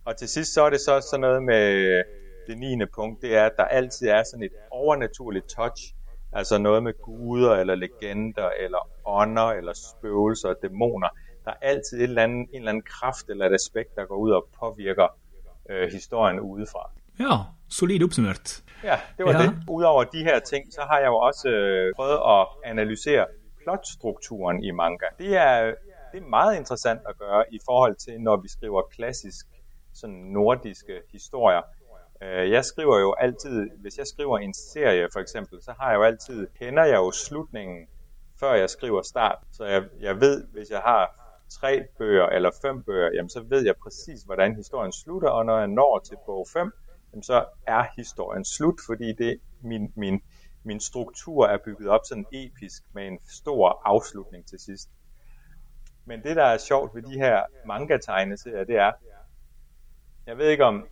Og 0.05 0.17
til 0.17 0.27
sidst 0.29 0.53
så 0.53 0.63
er 0.63 0.69
det 0.69 0.79
så 0.79 1.01
sådan 1.11 1.21
noget 1.21 1.43
med 1.43 2.03
det 2.47 2.57
niende 2.57 2.87
punkt, 2.95 3.21
det 3.21 3.35
er, 3.35 3.45
at 3.45 3.51
der 3.57 3.63
altid 3.63 4.07
er 4.07 4.23
sådan 4.23 4.43
et 4.43 4.51
overnaturligt 4.71 5.49
touch, 5.49 5.93
altså 6.33 6.57
noget 6.57 6.83
med 6.83 6.93
guder 7.01 7.55
eller 7.55 7.75
legender 7.75 8.49
eller 8.49 8.89
ånder 9.05 9.47
eller 9.47 9.73
spøgelser 9.73 10.49
og 10.49 10.55
dæmoner. 10.61 11.09
Der 11.45 11.51
er 11.51 11.55
altid 11.61 11.97
et 11.97 12.03
eller 12.03 12.23
andet, 12.23 12.49
en 12.49 12.55
eller 12.55 12.69
anden 12.69 12.83
kraft 12.83 13.29
eller 13.29 13.45
et 13.45 13.53
aspekt, 13.53 13.95
der 13.95 14.05
går 14.05 14.15
ud 14.15 14.31
og 14.31 14.47
påvirker 14.59 15.07
øh, 15.69 15.91
historien 15.91 16.39
udefra. 16.39 16.91
Ja, 17.19 17.35
solid 17.69 18.03
opsummeret. 18.03 18.63
Ja, 18.83 18.97
det 19.17 19.25
var 19.25 19.31
ja. 19.31 19.37
det. 19.37 19.53
Udover 19.69 20.03
de 20.03 20.23
her 20.23 20.39
ting, 20.39 20.73
så 20.73 20.81
har 20.81 20.99
jeg 20.99 21.07
jo 21.07 21.17
også 21.17 21.49
øh, 21.49 21.93
prøvet 21.95 22.19
at 22.35 22.47
analysere 22.71 23.25
plotstrukturen 23.63 24.63
i 24.63 24.71
manga. 24.71 25.05
Det 25.17 25.37
er, 25.37 25.73
det 26.11 26.21
er 26.23 26.27
meget 26.27 26.57
interessant 26.57 27.01
at 27.09 27.17
gøre 27.17 27.43
i 27.53 27.59
forhold 27.65 27.95
til, 27.95 28.21
når 28.21 28.37
vi 28.37 28.49
skriver 28.49 28.81
klassisk 28.95 29.45
sådan 29.93 30.15
nordiske 30.15 31.01
historier. 31.11 31.61
Øh, 32.21 32.51
jeg 32.51 32.65
skriver 32.65 32.99
jo 32.99 33.13
altid, 33.13 33.69
hvis 33.81 33.97
jeg 33.97 34.07
skriver 34.07 34.37
en 34.37 34.53
serie 34.53 35.07
for 35.13 35.19
eksempel, 35.19 35.61
så 35.61 35.73
har 35.79 35.89
jeg 35.89 35.97
jo 35.97 36.03
altid, 36.03 36.47
kender 36.59 36.85
jeg 36.85 36.95
jo 36.95 37.11
slutningen, 37.11 37.87
før 38.39 38.53
jeg 38.53 38.69
skriver 38.69 39.01
start. 39.01 39.37
Så 39.51 39.65
jeg, 39.65 39.83
jeg 39.99 40.21
ved, 40.21 40.47
hvis 40.47 40.69
jeg 40.69 40.79
har 40.79 41.19
tre 41.49 41.83
bøger 41.97 42.25
eller 42.25 42.51
fem 42.61 42.83
bøger, 42.83 43.09
jamen 43.13 43.29
så 43.29 43.43
ved 43.49 43.65
jeg 43.65 43.75
præcis, 43.83 44.23
hvordan 44.23 44.55
historien 44.55 44.91
slutter, 44.91 45.29
og 45.29 45.45
når 45.45 45.57
jeg 45.57 45.67
når 45.67 45.99
til 45.99 46.17
bog 46.25 46.47
5, 46.53 46.71
jamen 47.13 47.23
så 47.23 47.45
er 47.67 47.83
historien 47.97 48.45
slut, 48.45 48.79
fordi 48.85 49.13
det 49.13 49.39
min, 49.61 49.93
min, 49.95 50.21
min 50.63 50.79
struktur 50.79 51.45
er 51.45 51.57
bygget 51.65 51.89
op 51.89 52.01
sådan 52.05 52.25
episk 52.31 52.83
med 52.93 53.07
en 53.07 53.19
stor 53.29 53.81
afslutning 53.85 54.47
til 54.47 54.59
sidst. 54.59 54.89
Men 56.05 56.23
det, 56.23 56.35
der 56.35 56.43
er 56.43 56.57
sjovt 56.57 56.95
ved 56.95 57.01
de 57.01 57.19
her 57.19 57.43
manga-tegneserier, 57.65 58.63
det 58.63 58.75
er, 58.75 58.91
jeg 60.27 60.37
ved 60.37 60.49
ikke 60.49 60.65
om, 60.65 60.87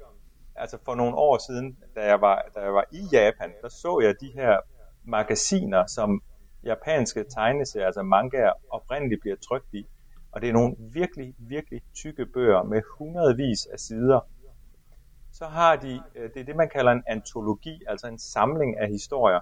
altså 0.58 0.78
for 0.86 0.96
nogle 0.96 1.16
år 1.16 1.38
siden, 1.48 1.78
da 1.96 2.02
jeg 2.02 2.22
var, 2.22 2.46
da 2.56 2.60
jeg 2.60 2.74
var 2.74 2.86
i 2.92 3.02
Japan, 3.12 3.54
der 3.62 3.70
så 3.70 4.00
jeg 4.04 4.16
de 4.22 4.32
her 4.36 4.58
magasiner, 5.04 5.86
som 5.86 6.22
japanske 6.64 7.24
tegneserier, 7.24 7.86
altså 7.86 8.04
mangaer, 8.04 8.54
oprindeligt 8.70 9.22
bliver 9.22 9.36
trykt 9.48 9.74
i. 9.74 9.88
og 10.32 10.42
det 10.42 10.50
er 10.50 10.54
nogle 10.54 10.76
virkelig, 10.94 11.36
virkelig 11.38 11.82
tykke 11.96 12.26
bøger 12.26 12.64
med 12.64 12.82
hundredvis 12.98 13.66
af 13.74 13.80
sider, 13.80 14.20
så 15.34 15.46
har 15.46 15.76
de, 15.76 16.02
øh, 16.16 16.30
det 16.34 16.40
er 16.40 16.46
det, 16.46 16.56
man 16.56 16.70
kalder 16.70 16.92
en 16.92 17.04
antologi, 17.08 17.82
altså 17.88 18.08
en 18.08 18.20
samling 18.20 18.80
af 18.80 18.88
historier. 18.88 19.40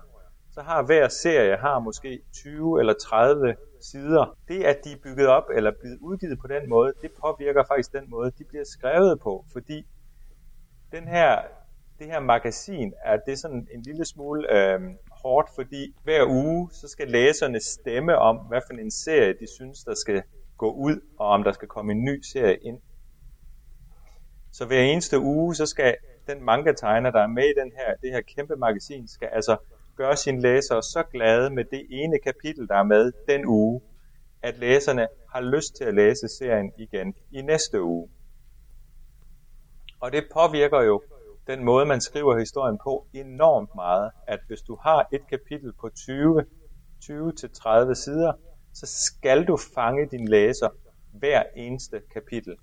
Så 0.52 0.62
har 0.62 0.84
hver 0.84 1.08
serie 1.08 1.58
har 1.58 1.80
måske 1.80 2.20
20 2.34 2.80
eller 2.80 2.94
30 2.94 3.56
sider. 3.82 4.38
Det, 4.48 4.64
at 4.64 4.78
de 4.84 4.92
er 4.92 4.98
bygget 5.04 5.28
op 5.28 5.44
eller 5.56 5.72
blevet 5.80 5.98
udgivet 6.02 6.40
på 6.40 6.48
den 6.48 6.70
måde, 6.70 6.94
det 7.02 7.12
påvirker 7.22 7.64
faktisk 7.68 7.94
den 7.94 8.10
måde, 8.10 8.32
de 8.38 8.44
bliver 8.44 8.64
skrevet 8.64 9.20
på, 9.20 9.46
fordi 9.54 9.86
den 10.96 11.08
her, 11.08 11.42
det 12.00 12.08
her 12.08 12.20
magasin 12.20 12.94
er 13.04 13.18
det 13.28 13.40
sådan 13.40 13.68
en 13.74 13.82
lille 13.82 14.06
smule 14.06 14.58
øh, 14.58 14.80
hårdt, 15.12 15.50
fordi 15.56 15.96
hver 16.04 16.26
uge 16.26 16.70
så 16.72 16.88
skal 16.88 17.08
læserne 17.08 17.60
stemme 17.60 18.18
om, 18.18 18.38
hvad 18.38 18.62
for 18.68 18.74
en 18.74 18.92
serie 18.92 19.34
de 19.34 19.48
synes, 19.56 19.84
der 19.84 19.96
skal 19.96 20.24
gå 20.58 20.72
ud, 20.72 21.00
og 21.20 21.28
om 21.28 21.44
der 21.44 21.52
skal 21.52 21.68
komme 21.68 21.92
en 21.92 22.04
ny 22.04 22.22
serie 22.22 22.58
ind. 22.62 22.80
Så 24.52 24.66
hver 24.66 24.82
eneste 24.82 25.20
uge, 25.20 25.56
så 25.56 25.66
skal 25.66 25.96
den 26.28 26.44
manga-tegner, 26.44 27.12
der 27.12 27.22
er 27.22 27.28
med 27.28 27.44
i 27.44 27.60
den 27.62 27.72
her, 27.76 27.96
det 28.02 28.12
her 28.12 28.22
kæmpe 28.36 28.56
magasin, 28.56 29.08
skal 29.08 29.30
altså 29.32 29.58
gøre 29.96 30.16
sine 30.18 30.42
læsere 30.42 30.84
så 30.84 31.04
glade 31.12 31.50
med 31.50 31.66
det 31.72 31.88
ene 31.90 32.20
kapitel, 32.20 32.68
der 32.68 32.76
er 32.76 32.84
med 32.84 33.12
den 33.28 33.46
uge, 33.46 33.82
at 34.44 34.58
læserne 34.58 35.08
har 35.34 35.42
lyst 35.42 35.76
til 35.76 35.84
at 35.84 35.94
læse 35.96 36.28
serien 36.28 36.72
igen 36.78 37.14
i 37.32 37.42
næste 37.42 37.82
uge. 37.82 38.10
Og 40.00 40.12
det 40.12 40.28
påvirker 40.34 40.82
jo 40.82 41.02
den 41.48 41.64
måde, 41.64 41.86
man 41.86 42.02
skriver 42.02 42.40
historien 42.40 42.78
på 42.84 43.08
enormt 43.14 43.76
meget, 43.76 44.12
at 44.28 44.40
hvis 44.48 44.62
du 44.62 44.78
har 44.82 45.08
et 45.14 45.22
kapitel 45.30 45.74
på 45.82 45.90
20, 45.90 46.46
20-30 47.04 47.94
sider, 47.94 48.34
så 48.74 48.86
skal 49.06 49.48
du 49.48 49.58
fange 49.76 50.08
din 50.12 50.28
læser 50.28 50.70
hver 51.12 51.44
eneste 51.56 52.02
kapitel. 52.14 52.56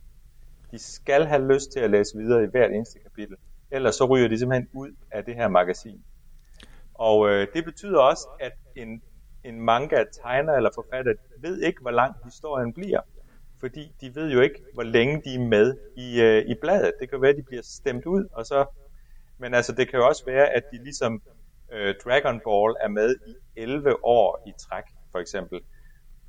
De 0.70 0.78
skal 0.78 1.26
have 1.26 1.52
lyst 1.54 1.72
til 1.72 1.80
at 1.80 1.90
læse 1.90 2.18
videre 2.18 2.44
i 2.44 2.46
hvert 2.46 2.70
eneste 2.70 2.98
kapitel, 2.98 3.36
ellers 3.70 3.94
så 3.94 4.04
ryger 4.04 4.28
de 4.28 4.38
simpelthen 4.38 4.68
ud 4.72 4.90
af 5.10 5.24
det 5.24 5.34
her 5.34 5.48
magasin. 5.48 6.04
Og 6.94 7.28
øh, 7.28 7.46
det 7.54 7.64
betyder 7.64 8.00
også, 8.00 8.28
at 8.40 8.52
en, 8.76 9.02
en 9.44 9.60
manga 9.60 10.04
tegner 10.22 10.52
eller 10.52 10.70
forfatter 10.74 11.12
ved 11.40 11.60
ikke, 11.60 11.80
hvor 11.80 11.90
lang 11.90 12.14
historien 12.24 12.72
bliver. 12.72 13.00
Fordi 13.62 13.92
de 14.00 14.14
ved 14.14 14.30
jo 14.30 14.40
ikke, 14.40 14.62
hvor 14.74 14.82
længe 14.82 15.22
de 15.24 15.34
er 15.34 15.48
med 15.48 15.76
i, 15.96 16.20
øh, 16.20 16.44
i 16.46 16.54
bladet. 16.60 16.92
Det 17.00 17.10
kan 17.10 17.22
være, 17.22 17.30
at 17.30 17.36
de 17.36 17.42
bliver 17.42 17.62
stemt 17.62 18.06
ud, 18.06 18.28
og 18.32 18.46
så... 18.46 18.64
Men 19.38 19.54
altså, 19.54 19.72
det 19.72 19.88
kan 19.88 19.98
jo 19.98 20.06
også 20.06 20.24
være, 20.24 20.46
at 20.56 20.62
de 20.72 20.84
ligesom 20.84 21.22
øh, 21.72 21.94
Dragon 22.04 22.40
Ball 22.44 22.76
er 22.80 22.88
med 22.88 23.16
i 23.26 23.34
11 23.56 24.04
år 24.04 24.42
i 24.46 24.52
træk, 24.58 24.84
for 25.12 25.18
eksempel. 25.18 25.60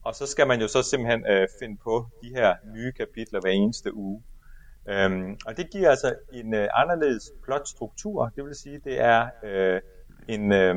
Og 0.03 0.15
så 0.15 0.27
skal 0.27 0.47
man 0.47 0.61
jo 0.61 0.67
så 0.67 0.83
simpelthen 0.83 1.25
øh, 1.27 1.47
finde 1.59 1.77
på 1.83 2.07
de 2.21 2.29
her 2.29 2.55
nye 2.75 2.91
kapitler 2.91 3.39
hver 3.41 3.51
eneste 3.51 3.93
uge. 3.93 4.23
Øhm, 4.89 5.37
og 5.45 5.57
det 5.57 5.71
giver 5.71 5.89
altså 5.89 6.15
en 6.33 6.53
øh, 6.53 6.67
anderledes 6.73 7.31
plotstruktur. 7.43 8.31
Det 8.35 8.45
vil 8.45 8.55
sige, 8.55 8.79
det 8.83 8.99
er 9.01 9.29
øh, 9.43 9.81
en, 10.27 10.51
øh, 10.51 10.75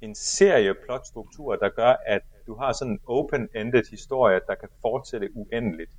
en 0.00 0.14
serie 0.14 0.74
plotstruktur, 0.84 1.56
der 1.56 1.68
gør, 1.68 1.96
at 2.06 2.22
du 2.48 2.54
har 2.54 2.72
sådan 2.72 2.92
en 2.92 3.00
open-ended 3.06 3.90
historie, 3.90 4.40
der 4.46 4.54
kan 4.54 4.68
fortsætte 4.80 5.28
uendeligt. 5.34 5.90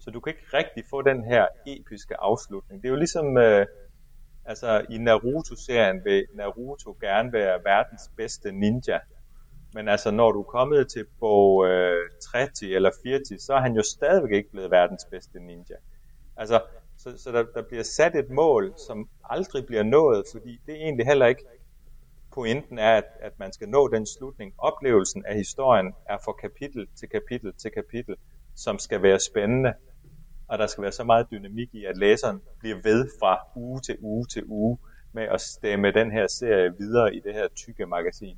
Så 0.00 0.10
du 0.10 0.20
kan 0.20 0.32
ikke 0.32 0.56
rigtig 0.56 0.84
få 0.90 1.02
den 1.02 1.24
her 1.24 1.46
episke 1.66 2.20
afslutning. 2.20 2.82
Det 2.82 2.88
er 2.88 2.92
jo 2.92 2.96
ligesom, 2.96 3.36
øh, 3.36 3.66
altså 4.44 4.86
i 4.90 4.98
Naruto-serien 4.98 6.04
vil 6.04 6.26
Naruto 6.34 6.96
gerne 7.00 7.32
være 7.32 7.60
verdens 7.64 8.10
bedste 8.16 8.52
ninja. 8.52 8.98
Men 9.74 9.88
altså, 9.88 10.10
når 10.10 10.32
du 10.32 10.40
er 10.40 10.44
kommet 10.58 10.88
til 10.88 11.04
bog 11.20 11.66
øh, 11.66 12.10
30 12.22 12.74
eller 12.74 12.90
40, 13.02 13.38
så 13.38 13.54
er 13.54 13.60
han 13.60 13.74
jo 13.74 13.82
stadigvæk 13.82 14.32
ikke 14.32 14.50
blevet 14.50 14.70
verdens 14.70 15.04
bedste 15.10 15.38
ninja. 15.40 15.76
Altså, 16.36 16.60
så, 16.98 17.18
så 17.18 17.32
der, 17.32 17.44
der 17.54 17.62
bliver 17.62 17.82
sat 17.82 18.16
et 18.16 18.30
mål, 18.30 18.74
som 18.86 19.08
aldrig 19.30 19.66
bliver 19.66 19.82
nået, 19.82 20.24
fordi 20.32 20.60
det 20.66 20.72
er 20.74 20.78
egentlig 20.78 21.06
heller 21.06 21.26
ikke 21.26 21.44
pointen 22.34 22.78
er, 22.78 22.96
at, 22.96 23.04
at 23.20 23.32
man 23.38 23.52
skal 23.52 23.68
nå 23.68 23.88
den 23.88 24.06
slutning. 24.06 24.54
Oplevelsen 24.58 25.24
af 25.26 25.36
historien 25.36 25.92
er 26.08 26.18
fra 26.24 26.32
kapitel 26.32 26.86
til 26.96 27.08
kapitel 27.08 27.52
til 27.52 27.70
kapitel, 27.70 28.14
som 28.54 28.78
skal 28.78 29.02
være 29.02 29.20
spændende, 29.20 29.72
og 30.48 30.58
der 30.58 30.66
skal 30.66 30.82
være 30.82 30.92
så 30.92 31.04
meget 31.04 31.26
dynamik 31.30 31.68
i, 31.72 31.84
at 31.84 31.96
læseren 31.96 32.40
bliver 32.58 32.76
ved 32.82 33.08
fra 33.20 33.38
uge 33.56 33.80
til 33.80 33.96
uge 34.00 34.26
til 34.26 34.42
uge 34.46 34.78
med 35.12 35.22
at 35.22 35.40
stemme 35.40 35.92
den 35.92 36.10
her 36.12 36.26
serie 36.26 36.72
videre 36.78 37.14
i 37.14 37.20
det 37.20 37.34
her 37.34 37.48
tykke 37.56 37.86
magasin. 37.86 38.36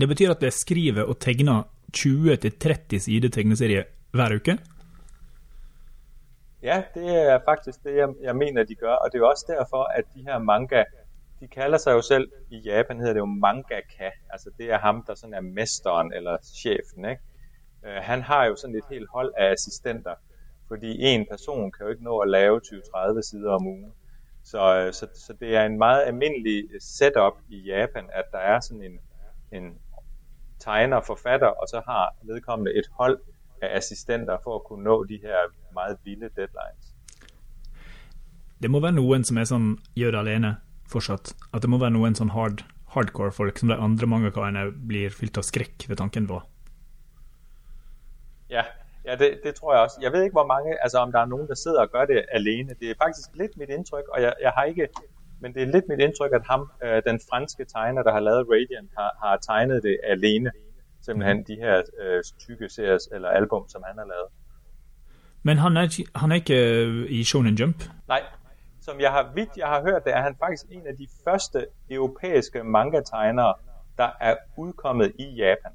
Det 0.00 0.08
betyder 0.08 0.30
at 0.34 0.40
det 0.40 0.52
skriver 0.52 1.02
og 1.02 1.18
tegner 1.20 1.62
20-30 1.96 2.98
sider 2.98 3.28
tegneserie 3.28 3.84
hver 4.10 4.34
uke? 4.34 4.58
Ja, 6.62 6.82
det 6.94 7.32
er 7.32 7.38
faktisk 7.44 7.78
det, 7.84 7.96
jeg, 7.96 8.08
jeg 8.22 8.36
mener, 8.36 8.64
de 8.64 8.74
gør, 8.74 8.94
og 8.94 9.12
det 9.12 9.18
er 9.20 9.24
også 9.24 9.44
derfor, 9.48 9.82
at 9.98 10.04
de 10.14 10.22
her 10.22 10.38
manga, 10.38 10.84
de 11.42 11.48
kalder 11.48 11.78
sig 11.78 11.92
jo 11.92 12.02
selv, 12.02 12.30
i 12.50 12.58
Japan 12.58 12.98
hedder 12.98 13.12
det 13.12 13.20
jo 13.20 13.24
mangaka, 13.24 14.10
altså 14.30 14.50
det 14.58 14.70
er 14.70 14.78
ham, 14.78 15.04
der 15.06 15.14
sådan 15.14 15.34
er 15.34 15.40
mesteren 15.40 16.12
eller 16.12 16.36
chefen, 16.60 17.04
ikke? 17.04 17.22
Uh, 17.82 18.02
han 18.10 18.22
har 18.22 18.44
jo 18.44 18.56
sådan 18.56 18.76
et 18.76 18.84
helt 18.90 19.08
hold 19.12 19.32
af 19.38 19.52
assistenter, 19.52 20.14
fordi 20.68 21.02
en 21.02 21.26
person 21.30 21.72
kan 21.72 21.86
jo 21.86 21.90
ikke 21.90 22.04
nå 22.04 22.18
at 22.18 22.28
lave 22.28 22.60
20-30 22.66 23.20
sider 23.30 23.52
om 23.52 23.66
ugen. 23.66 23.92
Så, 24.44 24.76
øh, 24.78 24.92
så, 24.92 25.08
så 25.14 25.32
det 25.40 25.56
er 25.56 25.64
en 25.66 25.78
meget 25.78 26.02
almindelig 26.06 26.68
setup 26.80 27.32
i 27.48 27.58
Japan, 27.58 28.04
at 28.12 28.24
der 28.32 28.38
er 28.38 28.60
sådan 28.60 28.82
en, 28.82 28.98
en 29.52 29.78
tegner, 30.60 31.00
forfatter, 31.00 31.46
og 31.46 31.68
så 31.68 31.82
har 31.86 32.16
vedkommende 32.22 32.74
et 32.74 32.86
hold 32.98 33.20
af 33.62 33.76
assistenter 33.76 34.38
for 34.44 34.54
at 34.54 34.64
kunne 34.64 34.84
nå 34.84 35.04
de 35.04 35.18
her 35.22 35.38
meget 35.74 35.96
vilde 36.04 36.28
deadlines. 36.36 36.94
Det 38.62 38.70
må 38.70 38.80
være 38.80 38.92
noen 38.92 39.24
som 39.24 39.38
er 39.38 39.44
sånn 39.44 39.78
gjør 39.98 40.20
alene 40.20 40.56
fortsatt. 40.92 41.34
At 41.52 41.64
det 41.64 41.70
må 41.72 41.80
være 41.82 41.94
noen 41.94 42.16
sånn 42.18 42.32
hard, 42.34 42.62
hardcore 42.94 43.32
folk 43.34 43.58
som 43.58 43.72
de 43.72 43.78
andre 43.78 44.08
mangakarene 44.10 44.68
blir 44.88 45.14
fylt 45.14 45.40
av 45.40 45.46
skrekk 45.48 45.88
ved 45.88 46.00
tanken 46.00 46.28
på. 46.30 46.40
Ja, 48.52 48.64
ja 49.06 49.16
det, 49.20 49.30
det 49.44 49.54
tror 49.56 49.74
jeg 49.74 49.82
også. 49.82 50.00
Jeg 50.02 50.12
ved 50.12 50.22
ikke, 50.22 50.38
hvor 50.40 50.46
mange, 50.46 50.76
altså 50.82 50.98
om 50.98 51.12
der 51.12 51.20
er 51.20 51.30
nogen, 51.32 51.48
der 51.48 51.54
sidder 51.54 51.80
og 51.80 51.90
gør 51.90 52.04
det 52.04 52.24
alene. 52.32 52.76
Det 52.80 52.90
er 52.90 53.00
faktisk 53.04 53.28
lidt 53.34 53.56
mit 53.56 53.70
indtryk, 53.70 54.04
og 54.14 54.22
jeg, 54.22 54.34
jeg 54.42 54.52
har 54.56 54.64
ikke, 54.64 54.88
men 55.40 55.54
det 55.54 55.62
er 55.62 55.66
lidt 55.66 55.88
mit 55.88 56.00
indtryk, 56.00 56.32
at 56.32 56.44
ham, 56.50 56.70
øh, 56.84 57.02
den 57.06 57.20
franske 57.30 57.64
tegner, 57.64 58.02
der 58.02 58.12
har 58.12 58.20
lavet 58.20 58.46
Radiant, 58.48 58.90
har, 58.98 59.10
har 59.22 59.36
tegnet 59.36 59.82
det 59.82 59.96
alene 60.04 60.50
simpelthen 61.02 61.36
mhm. 61.36 61.44
de 61.44 61.56
her 61.56 61.82
øh, 62.02 62.22
tykke 62.38 62.68
series 62.68 63.08
eller 63.12 63.28
album, 63.28 63.68
som 63.68 63.82
han 63.86 63.98
har 63.98 64.06
lavet. 64.14 64.28
Men 65.42 65.58
han 65.58 65.76
er, 65.76 65.86
han 66.16 66.30
er 66.32 66.34
ikke 66.34 66.84
øh, 66.86 67.10
i 67.10 67.24
Shonen 67.24 67.54
Jump? 67.54 67.84
Nej, 68.08 68.22
som 68.82 69.00
jeg 69.00 69.10
har 69.10 69.32
vidt 69.34 69.56
jeg 69.56 69.66
har 69.66 69.82
hørt, 69.82 70.04
det 70.04 70.12
er 70.12 70.22
han 70.22 70.36
faktisk 70.38 70.64
en 70.70 70.86
af 70.86 70.96
de 70.96 71.06
første 71.24 71.66
europæiske 71.90 72.64
manga-tegnere, 72.64 73.54
der 73.98 74.10
er 74.20 74.34
udkommet 74.58 75.12
i 75.18 75.24
Japan. 75.24 75.72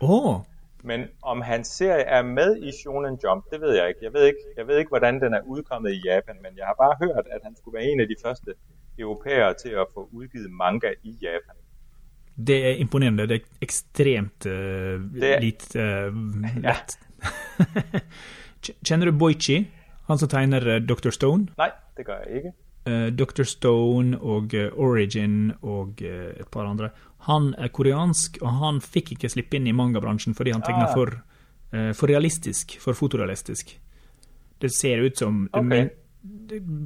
Åh! 0.00 0.26
Oh. 0.26 0.40
Men 0.84 1.00
om 1.22 1.40
hans 1.40 1.68
serie 1.68 2.02
er 2.02 2.22
med 2.22 2.56
i 2.62 2.72
Shonen 2.80 3.18
Jump, 3.24 3.44
det 3.52 3.60
ved 3.60 3.72
jeg 3.76 3.88
ikke. 3.88 4.00
Jeg 4.02 4.12
ved 4.12 4.24
ikke, 4.26 4.38
jeg 4.56 4.66
ved 4.66 4.78
ikke 4.78 4.88
hvordan 4.88 5.20
den 5.20 5.34
er 5.34 5.40
udkommet 5.46 5.92
i 5.92 6.00
Japan, 6.04 6.36
men 6.42 6.52
jeg 6.56 6.66
har 6.66 6.76
bare 6.84 6.96
hørt, 7.06 7.26
at 7.30 7.40
han 7.44 7.56
skulle 7.56 7.74
være 7.78 7.84
en 7.84 8.00
af 8.00 8.08
de 8.08 8.14
første 8.24 8.54
europæere 8.98 9.54
til 9.54 9.68
at 9.68 9.86
få 9.94 10.08
udgivet 10.12 10.50
manga 10.50 10.90
i 11.02 11.18
Japan. 11.22 11.56
Det 12.46 12.66
er 12.66 12.74
imponerende. 12.74 13.28
Det 13.28 13.34
er 13.34 13.46
ekstremt 13.62 14.46
uh, 14.46 14.52
det... 14.52 15.40
litt 15.40 15.76
uh, 15.76 16.12
lett. 16.66 16.98
Kjenner 18.84 19.06
du 19.10 19.18
Boichi? 19.18 19.64
Han 20.06 20.18
som 20.18 20.30
tegner 20.30 20.66
uh, 20.68 20.78
Dr. 20.82 21.10
Stone? 21.14 21.50
Nei, 21.58 21.70
det 21.96 22.06
gjør 22.06 22.24
jeg 22.24 22.42
ikke. 22.42 22.54
Uh, 22.86 23.08
Dr. 23.18 23.42
Stone 23.48 24.20
og 24.22 24.54
uh, 24.54 24.68
Origin 24.78 25.52
og 25.62 26.02
et 26.02 26.48
par 26.54 26.68
andre. 26.68 26.92
Han 27.26 27.52
er 27.58 27.72
koreansk, 27.74 28.38
og 28.42 28.60
han 28.62 28.80
fikk 28.84 29.16
ikke 29.16 29.30
slippe 29.32 29.58
inn 29.58 29.66
i 29.66 29.74
mangabransjen 29.74 30.36
fordi 30.38 30.54
han 30.54 30.62
tegna 30.62 30.86
ah. 30.86 30.94
for, 30.94 31.16
for 31.98 32.06
realistisk, 32.06 32.76
for 32.78 32.94
fotorealistisk. 32.94 33.72
Det 34.62 34.70
ser 34.70 35.02
ut 35.02 35.18
som 35.18 35.48
okay 35.50 35.88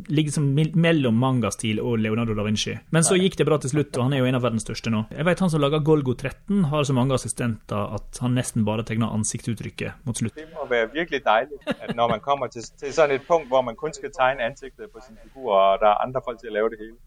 ligger 0.09 0.33
som 0.33 0.47
mellom 0.55 1.19
mangastil 1.21 1.81
og 1.83 1.99
Leonardo 2.01 2.35
da 2.37 2.45
Vinci. 2.47 2.77
Men 2.95 3.07
så 3.07 3.19
gikk 3.19 3.37
det 3.39 3.47
bra 3.49 3.59
til 3.61 3.73
slutt, 3.73 3.93
og 3.97 4.07
han 4.07 4.15
er 4.17 4.23
jo 4.23 4.29
en 4.31 4.39
av 4.39 4.45
verdens 4.45 4.65
største 4.67 4.93
nå. 4.93 5.05
Jeg 5.15 5.27
vet 5.29 5.41
Han 5.41 5.53
som 5.53 5.63
lager 5.63 5.83
Golgo 5.85 6.15
13, 6.15 6.65
har 6.71 6.85
så 6.85 6.97
mange 6.97 7.17
assistenter 7.17 7.97
at 7.97 8.21
han 8.23 8.37
nesten 8.37 8.65
bare 8.69 8.85
tegner 8.87 9.13
ansiktsuttrykket 9.17 10.07
mot 10.07 10.17
slutt. 10.17 10.37
Det 10.37 10.49
må 10.55 10.67
være 10.71 10.91
virkelig 10.95 11.23
deilig 11.27 11.61
at 11.67 11.95
når 11.97 12.17
man 12.17 12.25
kommer 12.25 12.53
til, 12.53 12.65
til 12.81 12.95
sånn 12.95 13.15
et 13.17 13.27
punkt 13.29 13.49
hvor 13.49 13.65
man 13.67 13.79
kun 13.79 13.95
skal 13.97 14.13
tegne 14.15 14.47
ansiktet 14.47 14.93
på 14.93 15.05
sin 15.05 15.19
figur, 15.23 15.53
og 15.53 15.81
det 15.83 15.89
er 15.91 16.03
andre 16.05 16.25
folk 16.25 16.41
til 16.41 16.53
å 16.53 16.59
lave 16.59 16.75
det 16.75 16.83
hele. 16.85 16.99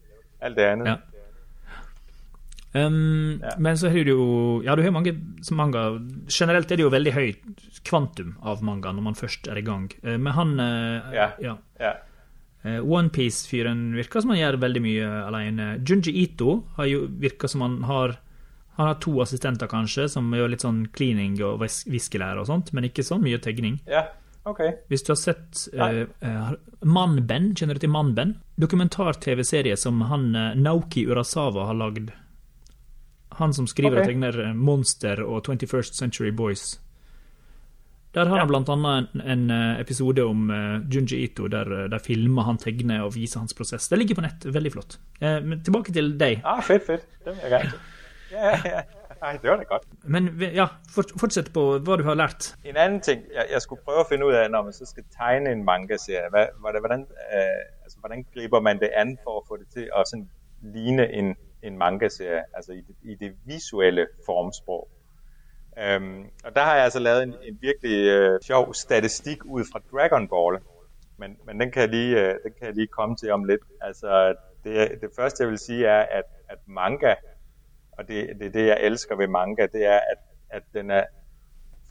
Alt 0.43 0.57
det 0.59 0.69
andet. 0.73 0.87
Ja. 0.87 1.13
Um, 2.73 3.39
ja. 3.43 3.51
Men 3.61 3.77
så 3.77 3.91
har 3.93 4.03
du 4.03 4.09
jo 4.09 4.61
Ja, 4.65 4.73
du 4.75 4.81
har 4.81 4.89
mange 4.89 5.13
manga 5.51 5.99
Generelt 6.25 6.71
er 6.71 6.79
det 6.79 6.81
jo 6.81 6.89
veldig 6.89 7.11
høyt 7.13 7.43
kvantum 7.85 8.31
av 8.41 8.63
manga 8.65 8.89
når 8.89 9.05
man 9.05 9.17
først 9.17 9.45
er 9.45 9.59
i 9.61 9.65
gang. 9.65 9.91
Uh, 10.01 10.17
men 10.17 10.33
han 10.33 10.55
uh, 10.57 11.13
ja. 11.13 11.27
ja. 11.43 11.53
ja. 11.79 11.93
Uh, 12.63 12.79
Onepiece-fyren 12.79 13.89
virker 13.97 14.21
som 14.23 14.31
han 14.31 14.39
gjør 14.39 14.57
veldig 14.61 14.81
mye 14.85 15.07
alene. 15.27 15.65
Junji 15.83 16.13
Ito 16.23 16.61
har 16.77 16.85
jo 16.87 17.05
virka 17.19 17.47
som 17.51 17.61
han 17.65 17.81
har 17.89 18.17
Han 18.77 18.87
har 18.87 18.95
to 19.03 19.11
assistenter, 19.21 19.67
kanskje, 19.69 20.07
som 20.09 20.31
gjør 20.33 20.49
litt 20.49 20.63
sånn 20.63 20.87
cleaning 20.95 21.35
og 21.45 21.59
vis- 21.61 21.83
viskelære 21.85 22.39
og 22.41 22.47
sånt, 22.49 22.71
men 22.73 22.87
ikke 22.87 23.03
så 23.05 23.19
mye 23.21 23.37
tegning. 23.37 23.75
Ja, 23.85 24.07
okay. 24.49 24.71
Hvis 24.89 25.03
du 25.05 25.11
har 25.11 25.19
sett 25.21 25.67
uh, 25.77 26.07
uh, 26.25 26.55
Manben, 26.81 27.51
kjenner 27.53 27.77
du 27.77 27.83
til 27.83 27.91
Manben? 27.93 28.31
Dokumentar-TV-serie 28.57 29.77
som 29.77 30.01
han 30.09 30.25
eh, 30.35 30.55
Naoki 30.57 31.05
Urasawa 31.05 31.67
har 31.69 31.77
lagd. 31.77 32.09
Han 33.37 33.53
som 33.53 33.67
skriver 33.69 33.97
Ok. 33.97 34.01
og 34.01 34.09
tegner 34.09 34.39
eh, 34.47 34.53
Monster 34.57 35.21
og 35.21 35.45
21st 35.45 35.93
Century 35.93 36.31
Boys. 36.31 36.79
Der 38.13 38.25
har 38.29 38.35
Ja. 38.35 38.39
han 38.39 38.47
blant 38.47 38.69
annet 38.69 39.07
en, 39.15 39.21
en 39.21 39.49
eh, 39.51 39.79
episode 39.81 40.21
om 40.23 40.49
eh, 40.49 40.81
Junji 40.95 41.23
Ito, 41.23 41.47
der 41.47 41.71
eh, 41.83 41.89
de 41.91 41.99
filmer 41.99 42.43
han 42.43 42.57
tegner 42.57 43.01
og 43.01 43.15
viser 43.15 43.39
hans 43.39 43.53
prosess. 43.53 43.89
Det 43.89 43.97
ligger 43.97 44.15
på 44.15 44.21
nett. 44.21 44.45
Veldig 44.53 44.71
flott. 44.71 44.99
Men 45.21 45.63
tilbake 45.63 45.91
til 45.93 46.13
deg. 46.19 46.41
Ah, 46.45 46.61
fedt, 46.63 46.85
fedt. 46.85 47.07
Det 47.25 47.33
vil 47.33 47.41
jeg 47.43 47.51
gerne 47.51 47.69
se. 47.71 47.77
Ja, 48.31 48.49
ja, 48.49 48.59
ja. 48.65 48.81
Ej, 49.23 49.37
det 49.41 49.49
var 49.49 49.57
da 49.57 49.63
godt. 49.63 49.83
Men 50.03 50.27
ja, 50.41 50.65
fort, 50.91 51.11
fortsett 51.19 51.53
på 51.53 51.61
hva 51.79 51.95
du 51.97 52.03
har 52.03 52.15
lært. 52.19 52.55
En 52.65 52.75
anden 52.77 53.01
ting, 53.01 53.21
jeg, 53.33 53.45
jeg 53.53 53.61
skulle 53.61 53.81
prøve 53.85 53.99
at 53.99 54.05
finde 54.09 54.25
ud 54.25 54.33
af, 54.33 54.51
når 54.51 54.63
man 54.63 54.73
så 54.73 54.85
skal 54.85 55.03
tegne 55.17 55.51
en 55.51 55.63
manga-serie, 55.65 56.29
hvad, 56.29 56.45
hvordan, 56.59 57.01
øh, 57.01 57.83
altså, 57.83 57.97
hvordan 57.99 58.25
griber 58.33 58.59
man 58.59 58.79
det 58.79 58.89
an 58.95 59.17
for 59.23 59.37
at 59.39 59.43
få 59.47 59.57
det 59.57 59.67
til 59.73 59.89
at 59.97 60.03
sådan 60.11 60.29
ligne 60.75 61.13
en, 61.13 61.35
en 61.63 61.77
manga-serie, 61.77 62.41
altså 62.53 62.71
i 62.71 62.81
det, 62.87 62.95
i 63.03 63.15
det 63.25 63.31
visuelle 63.45 64.07
formsprog. 64.25 64.89
Øhm, 65.79 66.25
og 66.43 66.55
der 66.55 66.61
har 66.61 66.75
jeg 66.75 66.83
altså 66.83 66.99
lavet 66.99 67.23
en, 67.23 67.35
en 67.43 67.57
virkelig 67.61 68.05
øh, 68.07 68.39
sjov 68.41 68.73
statistik 68.73 69.45
ud 69.45 69.63
fra 69.71 69.81
Dragon 69.91 70.27
Ball, 70.27 70.59
men, 71.17 71.37
men 71.45 71.59
den, 71.59 71.71
kan 71.71 71.81
jeg 71.81 71.89
lige, 71.89 72.21
øh, 72.21 72.33
den 72.43 72.51
kan 72.57 72.67
jeg 72.67 72.73
lige 72.75 72.87
komme 72.87 73.15
til 73.15 73.31
om 73.31 73.43
lidt. 73.43 73.61
Altså, 73.81 74.35
det, 74.63 75.01
det 75.01 75.09
første 75.15 75.43
jeg 75.43 75.49
vil 75.49 75.57
sige 75.57 75.85
er, 75.85 75.99
at, 76.01 76.23
at 76.49 76.57
manga, 76.65 77.15
og 77.91 78.07
det, 78.07 78.39
det 78.39 78.53
det, 78.53 78.67
jeg 78.67 78.77
elsker 78.81 79.15
ved 79.15 79.27
manga, 79.27 79.67
det 79.73 79.85
er, 79.85 79.99
at, 80.11 80.17
at 80.49 80.63
den 80.73 80.91
er 80.91 81.03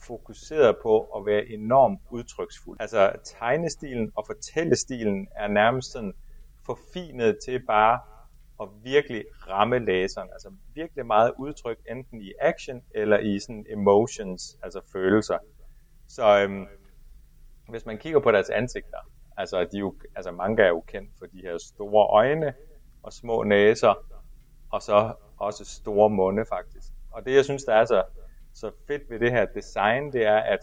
fokuseret 0.07 0.75
på 0.81 0.99
at 1.01 1.25
være 1.25 1.45
enormt 1.45 1.99
udtryksfuld. 2.09 2.77
Altså 2.79 3.11
tegnestilen 3.39 4.11
og 4.15 4.23
fortællestilen 4.27 5.27
er 5.35 5.47
nærmest 5.47 5.91
sådan 5.91 6.13
forfinet 6.65 7.37
til 7.45 7.65
bare 7.65 7.99
at 8.63 8.69
virkelig 8.83 9.25
ramme 9.49 9.79
læseren. 9.79 10.29
Altså 10.31 10.51
virkelig 10.75 11.05
meget 11.05 11.31
udtryk, 11.39 11.77
enten 11.89 12.21
i 12.21 12.33
action 12.41 12.81
eller 12.95 13.19
i 13.19 13.39
sådan 13.39 13.65
emotions, 13.69 14.57
altså 14.63 14.81
følelser. 14.91 15.37
Så 16.07 16.43
øhm, 16.43 16.65
hvis 17.69 17.85
man 17.85 17.97
kigger 17.97 18.19
på 18.19 18.31
deres 18.31 18.49
ansigter, 18.49 18.97
altså, 19.37 19.59
de 19.59 19.77
er 19.77 19.79
jo, 19.79 19.95
altså 20.15 20.31
manga 20.31 20.63
er 20.63 20.67
jo 20.67 20.83
kendt 20.87 21.09
for 21.19 21.25
de 21.25 21.41
her 21.43 21.57
store 21.57 22.07
øjne 22.07 22.53
og 23.03 23.13
små 23.13 23.43
næser, 23.43 23.93
og 24.71 24.81
så 24.81 25.13
også 25.37 25.65
store 25.65 26.09
munde 26.09 26.45
faktisk. 26.45 26.87
Og 27.11 27.25
det 27.25 27.35
jeg 27.35 27.43
synes, 27.43 27.63
der 27.63 27.73
er 27.73 27.85
så, 27.85 28.03
så 28.53 28.71
fedt 28.87 29.09
ved 29.09 29.19
det 29.19 29.31
her 29.31 29.45
design, 29.45 30.13
det 30.13 30.25
er, 30.25 30.37
at 30.37 30.59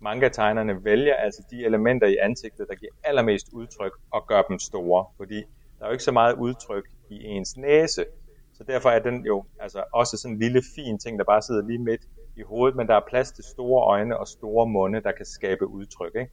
manga-tegnerne 0.00 0.84
vælger 0.84 1.14
altså 1.14 1.42
de 1.50 1.64
elementer 1.64 2.06
i 2.06 2.16
ansigtet, 2.16 2.68
der 2.68 2.74
giver 2.74 2.92
allermest 3.04 3.48
udtryk, 3.52 3.92
og 4.10 4.26
gør 4.26 4.42
dem 4.42 4.58
store. 4.58 5.06
Fordi 5.16 5.44
der 5.78 5.84
er 5.84 5.88
jo 5.88 5.92
ikke 5.92 6.04
så 6.04 6.12
meget 6.12 6.34
udtryk 6.34 6.84
i 7.10 7.24
ens 7.24 7.56
næse. 7.56 8.04
Så 8.52 8.64
derfor 8.64 8.90
er 8.90 8.98
den 8.98 9.26
jo 9.26 9.44
altså 9.60 9.84
også 9.92 10.16
sådan 10.16 10.34
en 10.34 10.40
lille 10.40 10.62
fin 10.74 10.98
ting, 10.98 11.18
der 11.18 11.24
bare 11.24 11.42
sidder 11.42 11.62
lige 11.62 11.78
midt 11.78 12.00
i 12.36 12.42
hovedet, 12.42 12.76
men 12.76 12.86
der 12.86 12.94
er 12.94 13.00
plads 13.08 13.32
til 13.32 13.44
store 13.44 13.84
øjne 13.84 14.18
og 14.18 14.28
store 14.28 14.66
munde, 14.66 15.02
der 15.02 15.12
kan 15.12 15.26
skabe 15.26 15.66
udtryk. 15.66 16.14
Ikke? 16.14 16.30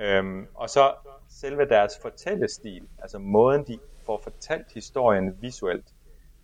Øhm, 0.00 0.46
og 0.54 0.70
så 0.70 0.94
selve 1.28 1.68
deres 1.68 1.92
fortællestil, 2.02 2.88
altså 2.98 3.18
måden 3.18 3.66
de 3.66 3.78
får 4.06 4.20
fortalt 4.22 4.72
historien 4.74 5.42
visuelt, 5.42 5.86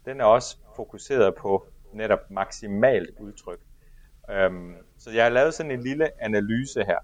den 0.04 0.20
er 0.20 0.24
også 0.24 0.56
fokuseret 0.76 1.34
på 1.34 1.66
netop 1.92 2.30
maksimalt 2.30 3.10
udtryk. 3.20 3.60
Øhm, 4.30 4.74
så 4.98 5.10
jeg 5.10 5.24
har 5.24 5.30
lavet 5.30 5.54
sådan 5.54 5.72
en 5.72 5.82
lille 5.82 6.22
analyse 6.22 6.84
her 6.84 6.98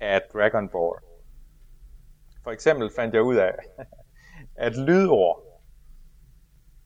af 0.00 0.22
Dragon 0.32 0.68
Ball. 0.68 0.98
For 2.44 2.50
eksempel 2.50 2.90
fandt 2.96 3.14
jeg 3.14 3.22
ud 3.22 3.36
af, 3.36 3.52
at 4.56 4.76
lydord, 4.76 5.60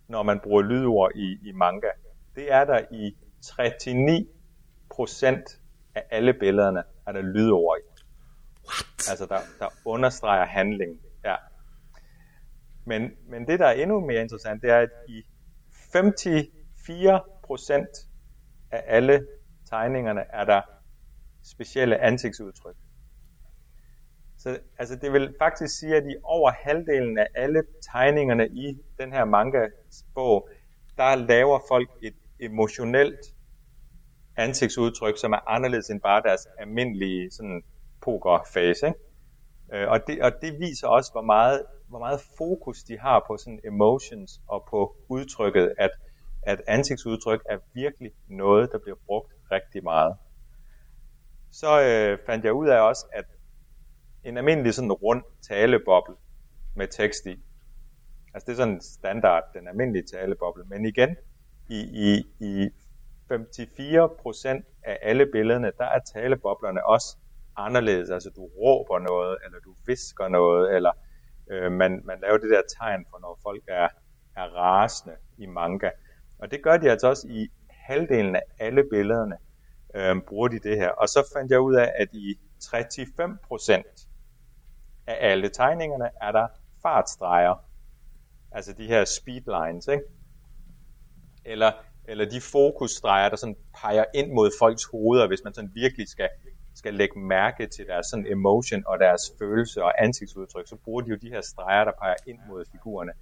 når 0.08 0.22
man 0.22 0.40
bruger 0.40 0.62
lydord 0.62 1.12
i, 1.14 1.38
i 1.48 1.52
manga, 1.52 1.88
det 2.36 2.52
er 2.52 2.64
der 2.64 2.80
i 2.90 3.16
39% 3.44 5.58
af 5.94 6.04
alle 6.10 6.34
billederne, 6.34 6.84
er 7.06 7.12
der 7.12 7.22
lydord 7.22 7.78
i. 7.78 7.82
What? 8.66 9.08
Altså, 9.10 9.26
der, 9.26 9.38
der 9.58 9.68
understreger 9.84 10.46
handlingen. 10.46 11.00
Ja. 11.24 11.36
Men, 12.84 13.10
men 13.28 13.46
det, 13.46 13.58
der 13.58 13.66
er 13.66 13.72
endnu 13.72 14.00
mere 14.00 14.22
interessant, 14.22 14.62
det 14.62 14.70
er, 14.70 14.78
at 14.78 14.90
i 15.08 15.22
54% 15.72 18.06
af 18.70 18.84
alle 18.86 19.26
tegningerne 19.70 20.20
er 20.20 20.44
der 20.44 20.62
specielle 21.42 21.98
ansigtsudtryk. 21.98 22.76
Så 24.38 24.58
altså, 24.78 24.96
det 24.96 25.12
vil 25.12 25.34
faktisk 25.38 25.78
sige, 25.78 25.96
at 25.96 26.04
i 26.06 26.14
over 26.24 26.50
halvdelen 26.50 27.18
af 27.18 27.26
alle 27.34 27.62
tegningerne 27.92 28.48
i 28.48 28.78
den 28.98 29.12
her 29.12 29.24
manga-bog, 29.24 30.48
der 30.96 31.14
laver 31.14 31.60
folk 31.68 31.88
et 32.02 32.14
emotionelt 32.40 33.20
ansigtsudtryk, 34.36 35.18
som 35.18 35.32
er 35.32 35.48
anderledes 35.48 35.90
end 35.90 36.00
bare 36.00 36.22
deres 36.22 36.46
almindelige 36.58 37.30
sådan, 37.30 37.62
pokerface. 38.02 38.86
Ikke? 38.86 38.98
Øh, 39.72 39.88
og, 39.90 40.06
det, 40.06 40.22
og 40.22 40.32
det 40.42 40.60
viser 40.60 40.88
også, 40.88 41.12
hvor 41.12 41.22
meget, 41.22 41.64
hvor 41.88 41.98
meget 41.98 42.20
fokus 42.38 42.82
de 42.82 42.98
har 42.98 43.24
på 43.26 43.36
sådan 43.36 43.60
emotions 43.64 44.40
og 44.48 44.66
på 44.70 44.96
udtrykket, 45.08 45.74
at, 45.78 45.90
at 46.42 46.62
ansigtsudtryk 46.66 47.42
er 47.48 47.58
virkelig 47.74 48.12
noget, 48.28 48.72
der 48.72 48.78
bliver 48.78 48.96
brugt 49.06 49.32
rigtig 49.52 49.84
meget. 49.84 50.16
Så 51.52 51.82
øh, 51.82 52.18
fandt 52.26 52.44
jeg 52.44 52.52
ud 52.52 52.68
af 52.68 52.80
også, 52.80 53.06
at 53.12 53.24
en 54.24 54.36
almindelig 54.36 54.74
sådan 54.74 54.92
rund 54.92 55.22
taleboble 55.48 56.14
med 56.76 56.88
tekst 56.88 57.26
i, 57.26 57.42
altså 58.34 58.46
det 58.46 58.52
er 58.52 58.56
sådan 58.56 58.80
standard, 58.80 59.42
den 59.54 59.68
almindelige 59.68 60.04
taleboble, 60.12 60.64
men 60.64 60.84
igen, 60.84 61.16
i, 61.68 61.80
i, 61.80 62.26
i 62.40 62.68
54% 63.30 64.82
af 64.82 64.98
alle 65.02 65.26
billederne, 65.26 65.72
der 65.78 65.84
er 65.84 65.98
taleboblerne 66.14 66.86
også 66.86 67.16
anderledes. 67.56 68.10
Altså 68.10 68.30
du 68.36 68.44
råber 68.44 68.98
noget, 68.98 69.38
eller 69.44 69.58
du 69.60 69.74
visker 69.86 70.28
noget, 70.28 70.76
eller 70.76 70.92
øh, 71.50 71.72
man, 71.72 72.02
man 72.04 72.20
laver 72.20 72.38
det 72.38 72.50
der 72.50 72.62
tegn 72.78 73.06
for, 73.10 73.18
når 73.18 73.38
folk 73.42 73.62
er, 73.68 73.88
er 74.36 74.44
rasende 74.44 75.16
i 75.38 75.46
manga. 75.46 75.90
Og 76.38 76.50
det 76.50 76.62
gør 76.62 76.76
de 76.76 76.90
altså 76.90 77.08
også 77.08 77.28
i 77.28 77.48
halvdelen 77.70 78.36
af 78.36 78.42
alle 78.58 78.84
billederne, 78.90 79.36
øh, 79.94 80.22
bruger 80.28 80.48
de 80.48 80.58
det 80.58 80.76
her. 80.76 80.90
Og 80.90 81.08
så 81.08 81.30
fandt 81.36 81.52
jeg 81.52 81.60
ud 81.60 81.74
af, 81.74 81.92
at 81.96 82.08
i 82.12 82.38
35% 82.74 84.07
af 85.08 85.30
alle 85.30 85.48
tegningerne 85.48 86.08
er 86.20 86.32
der 86.32 86.46
fartstreger. 86.82 87.54
Altså 88.52 88.72
de 88.72 88.86
her 88.86 89.04
speedlines, 89.04 89.88
ikke? 89.88 90.04
Eller, 91.44 91.72
eller 92.04 92.24
de 92.24 92.40
fokusstreger, 92.40 93.28
der 93.28 93.36
sådan 93.36 93.56
peger 93.80 94.04
ind 94.14 94.32
mod 94.32 94.50
folks 94.58 94.84
hoveder, 94.84 95.26
hvis 95.26 95.40
man 95.44 95.54
sådan 95.54 95.70
virkelig 95.74 96.08
skal, 96.08 96.28
skal 96.74 96.94
lægge 96.94 97.20
mærke 97.20 97.66
til 97.66 97.86
deres 97.86 98.06
sådan 98.06 98.26
emotion 98.26 98.82
og 98.86 98.98
deres 98.98 99.22
følelse 99.38 99.84
og 99.84 100.02
ansigtsudtryk, 100.04 100.68
så 100.68 100.76
bruger 100.84 101.00
de 101.00 101.10
jo 101.10 101.16
de 101.16 101.28
her 101.28 101.40
streger, 101.40 101.84
der 101.84 101.92
peger 102.02 102.14
ind 102.26 102.38
mod 102.48 102.64
figurerne. 102.72 103.12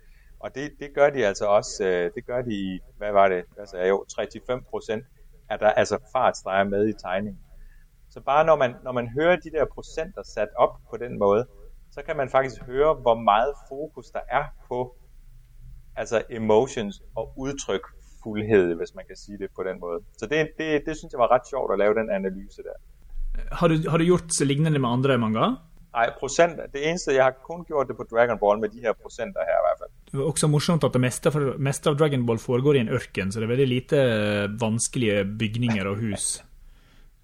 Og 0.40 0.54
det, 0.54 0.72
det 0.80 0.94
gør 0.94 1.10
de 1.10 1.26
altså 1.26 1.46
også, 1.46 1.84
øh, 1.84 2.10
det 2.14 2.26
gør 2.26 2.42
de 2.42 2.54
i, 2.54 2.78
hvad 2.96 3.12
var 3.12 3.28
det, 3.28 3.44
hvad 3.54 3.66
sagde 3.66 3.84
jeg, 3.84 3.90
jo, 3.90 4.04
35 4.16 4.62
procent, 4.70 5.04
er 5.50 5.56
der 5.56 5.70
altså 5.70 5.98
fartstreger 6.12 6.64
med 6.64 6.88
i 6.88 6.92
tegningen. 6.92 7.40
Så 8.10 8.20
bare 8.20 8.44
når 8.44 8.56
man, 8.56 8.74
når 8.84 8.92
man 8.92 9.08
hører 9.08 9.36
de 9.36 9.50
der 9.50 9.64
procenter 9.74 10.22
sat 10.22 10.48
op 10.56 10.70
på 10.90 10.96
den 10.96 11.18
måde, 11.18 11.46
så 11.96 12.00
kan 12.06 12.16
man 12.20 12.28
faktisk 12.36 12.58
høre, 12.70 12.90
hvor 13.04 13.16
meget 13.30 13.52
fokus 13.72 14.06
der 14.16 14.24
er 14.38 14.44
på 14.68 14.78
altså 16.00 16.16
emotions 16.30 16.94
og 17.18 17.24
udtrykfuldhed, 17.42 18.66
hvis 18.78 18.92
man 18.98 19.04
kan 19.08 19.16
sige 19.24 19.38
det 19.42 19.48
på 19.56 19.62
den 19.68 19.76
måde. 19.84 19.98
Så 20.20 20.24
det, 20.32 20.38
det, 20.58 20.68
det 20.86 20.94
synes 20.98 21.10
jeg 21.12 21.20
var 21.24 21.30
ret 21.34 21.46
sjovt 21.52 21.72
at 21.74 21.78
lave 21.82 21.94
den 22.00 22.08
analyse 22.18 22.60
der. 22.68 22.76
Har 23.58 23.68
du, 23.68 23.74
har 23.90 23.96
du 23.98 24.04
gjort 24.04 24.40
lignende 24.40 24.78
med 24.78 24.88
andre 24.88 25.18
manga? 25.18 25.46
Nej, 25.96 26.08
procent, 26.20 26.54
det 26.74 26.88
eneste, 26.88 27.14
jeg 27.14 27.24
har 27.24 27.34
kun 27.50 27.64
gjort 27.64 27.88
det 27.88 27.96
på 27.96 28.04
Dragon 28.10 28.38
Ball 28.38 28.60
med 28.60 28.68
de 28.68 28.80
her 28.80 28.92
procenter 29.02 29.40
her 29.48 29.56
i 29.60 29.64
hvert 29.66 29.78
fald. 29.80 29.92
Det 30.12 30.20
er 30.20 30.24
også 30.32 30.46
morsomt 30.46 30.84
at 30.84 30.92
det 30.92 31.00
meste, 31.00 31.32
for, 31.32 31.54
meste 31.58 31.90
av 31.90 31.96
Dragon 31.96 32.26
Ball 32.26 32.38
foregår 32.38 32.74
i 32.76 32.82
en 32.84 32.92
ørken, 32.98 33.32
så 33.32 33.40
det 33.40 33.46
er 33.48 33.54
veldig 33.54 33.68
lite 33.68 34.02
eh, 34.02 34.60
vanskelige 34.60 35.24
bygninger 35.40 35.88
og 35.88 35.96
hus. 35.96 36.44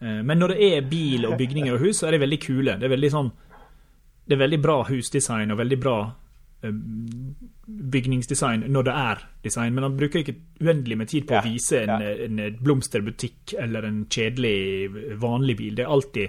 Eh, 0.00 0.24
Men 0.24 0.38
når 0.38 0.54
det 0.54 0.76
er 0.76 0.88
bil 0.90 1.26
og 1.28 1.36
bygninger 1.38 1.76
og 1.76 1.84
hus, 1.84 2.00
så 2.00 2.06
er 2.06 2.16
de 2.16 2.24
veldig 2.24 2.40
kule. 2.46 2.78
Det 2.80 2.88
er 2.88 2.96
veldig 2.96 3.12
sånn 3.12 3.32
Det 4.26 4.36
er 4.36 4.42
veldig 4.44 4.62
bra 4.62 4.82
husdesign 4.86 5.50
og 5.50 5.58
veldig 5.58 5.78
bra 5.82 5.96
eh, 6.62 6.76
bygningsdesign 7.92 8.64
når 8.70 8.86
det 8.86 8.94
er 9.02 9.22
design, 9.44 9.74
men 9.74 9.86
han 9.88 9.96
bruker 9.98 10.22
ikke 10.22 10.36
uendelig 10.60 10.98
med 10.98 11.06
tid 11.06 11.26
på 11.28 11.34
Ja, 11.34 11.42
å 11.42 11.48
vise 11.50 11.82
en, 11.82 11.94
ja. 12.02 12.14
en 12.26 12.58
blomsterbutikk 12.62 13.54
eller 13.58 13.86
en 13.88 14.04
kjedelig, 14.10 15.18
vanlig 15.22 15.56
bil. 15.58 15.76
Det 15.76 15.84
er 15.86 15.92
alltid 15.92 16.28